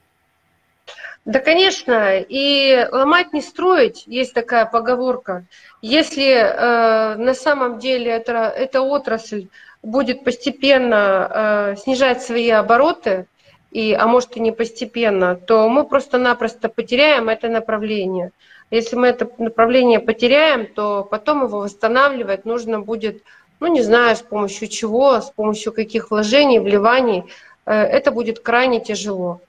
Да, 1.25 1.39
конечно, 1.39 2.19
и 2.19 2.88
ломать 2.91 3.31
не 3.31 3.41
строить, 3.41 4.03
есть 4.07 4.34
такая 4.34 4.65
поговорка. 4.65 5.45
Если 5.81 6.34
э, 6.34 7.15
на 7.15 7.34
самом 7.34 7.79
деле 7.79 8.11
это, 8.11 8.49
эта 8.49 8.81
отрасль 8.81 9.47
будет 9.81 10.25
постепенно 10.25 11.29
э, 11.29 11.75
снижать 11.77 12.21
свои 12.21 12.49
обороты, 12.49 13.27
и, 13.71 13.93
а 13.93 14.05
может 14.05 14.38
и 14.38 14.39
не 14.39 14.51
постепенно, 14.51 15.36
то 15.36 15.67
мы 15.69 15.86
просто-напросто 15.86 16.69
потеряем 16.69 17.29
это 17.29 17.47
направление. 17.47 18.31
Если 18.69 18.95
мы 18.95 19.07
это 19.07 19.29
направление 19.38 19.99
потеряем, 19.99 20.65
то 20.67 21.07
потом 21.09 21.45
его 21.45 21.59
восстанавливать 21.59 22.45
нужно 22.45 22.81
будет, 22.81 23.23
ну 23.59 23.67
не 23.67 23.81
знаю, 23.81 24.15
с 24.15 24.21
помощью 24.21 24.67
чего, 24.67 25.21
с 25.21 25.31
помощью 25.31 25.73
каких 25.73 26.11
вложений, 26.11 26.59
вливаний. 26.59 27.23
Э, 27.65 27.73
это 27.73 28.11
будет 28.11 28.41
крайне 28.41 28.79
тяжело. 28.79 29.41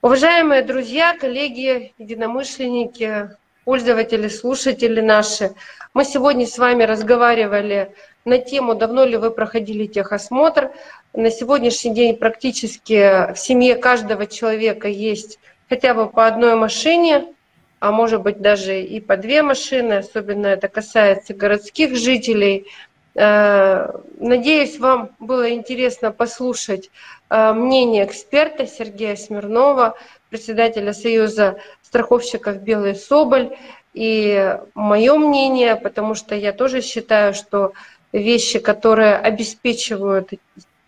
Уважаемые 0.00 0.62
друзья, 0.62 1.16
коллеги, 1.18 1.92
единомышленники, 1.98 3.30
пользователи, 3.64 4.28
слушатели 4.28 5.00
наши, 5.00 5.54
мы 5.92 6.04
сегодня 6.04 6.46
с 6.46 6.56
вами 6.56 6.84
разговаривали 6.84 7.96
на 8.24 8.38
тему, 8.38 8.76
давно 8.76 9.04
ли 9.04 9.16
вы 9.16 9.32
проходили 9.32 9.86
техосмотр. 9.86 10.70
На 11.14 11.32
сегодняшний 11.32 11.92
день 11.94 12.16
практически 12.16 13.32
в 13.32 13.36
семье 13.40 13.74
каждого 13.74 14.26
человека 14.26 14.86
есть 14.86 15.40
хотя 15.68 15.94
бы 15.94 16.08
по 16.08 16.28
одной 16.28 16.54
машине, 16.54 17.34
а 17.80 17.90
может 17.90 18.22
быть 18.22 18.40
даже 18.40 18.80
и 18.80 19.00
по 19.00 19.16
две 19.16 19.42
машины, 19.42 19.94
особенно 19.94 20.46
это 20.46 20.68
касается 20.68 21.34
городских 21.34 21.96
жителей. 21.96 22.68
Э, 23.16 23.90
надеюсь, 24.20 24.78
вам 24.78 25.10
было 25.18 25.50
интересно 25.50 26.12
послушать 26.12 26.88
мнение 27.30 28.04
эксперта 28.04 28.66
Сергея 28.66 29.16
Смирнова, 29.16 29.96
председателя 30.30 30.92
Союза 30.92 31.58
страховщиков 31.82 32.62
«Белый 32.62 32.94
Соболь», 32.94 33.56
и 33.94 34.56
мое 34.74 35.16
мнение, 35.16 35.74
потому 35.74 36.14
что 36.14 36.34
я 36.36 36.52
тоже 36.52 36.82
считаю, 36.82 37.34
что 37.34 37.72
вещи, 38.12 38.58
которые 38.60 39.16
обеспечивают 39.16 40.30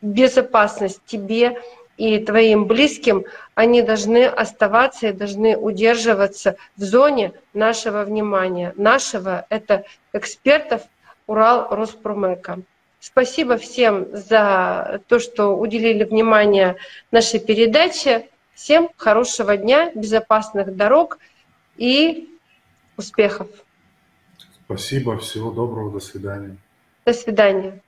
безопасность 0.01 1.01
тебе 1.07 1.61
и 1.97 2.19
твоим 2.19 2.67
близким, 2.67 3.25
они 3.55 3.83
должны 3.83 4.25
оставаться 4.25 5.09
и 5.09 5.13
должны 5.13 5.57
удерживаться 5.57 6.57
в 6.77 6.83
зоне 6.83 7.33
нашего 7.53 8.05
внимания. 8.05 8.73
Нашего— 8.77 9.45
это 9.51 9.85
экспертов 10.13 10.83
Урал 11.27 11.69
Роспромека. 11.71 12.61
Спасибо 13.01 13.57
всем 13.57 14.09
за 14.13 15.01
то, 15.09 15.19
что 15.19 15.57
уделили 15.57 16.05
внимание 16.05 16.77
нашей 17.11 17.41
передаче. 17.41 18.29
Всем 18.55 18.91
хорошего 18.99 19.57
дня, 19.57 19.91
безопасных 19.95 20.77
дорог 20.77 21.19
и 21.79 22.29
успехов. 22.99 23.49
Спасибо, 24.67 25.17
всего 25.17 25.51
доброго, 25.51 25.91
до 25.91 26.01
свидания. 26.01 26.57
До 27.07 27.15
свидания. 27.15 27.81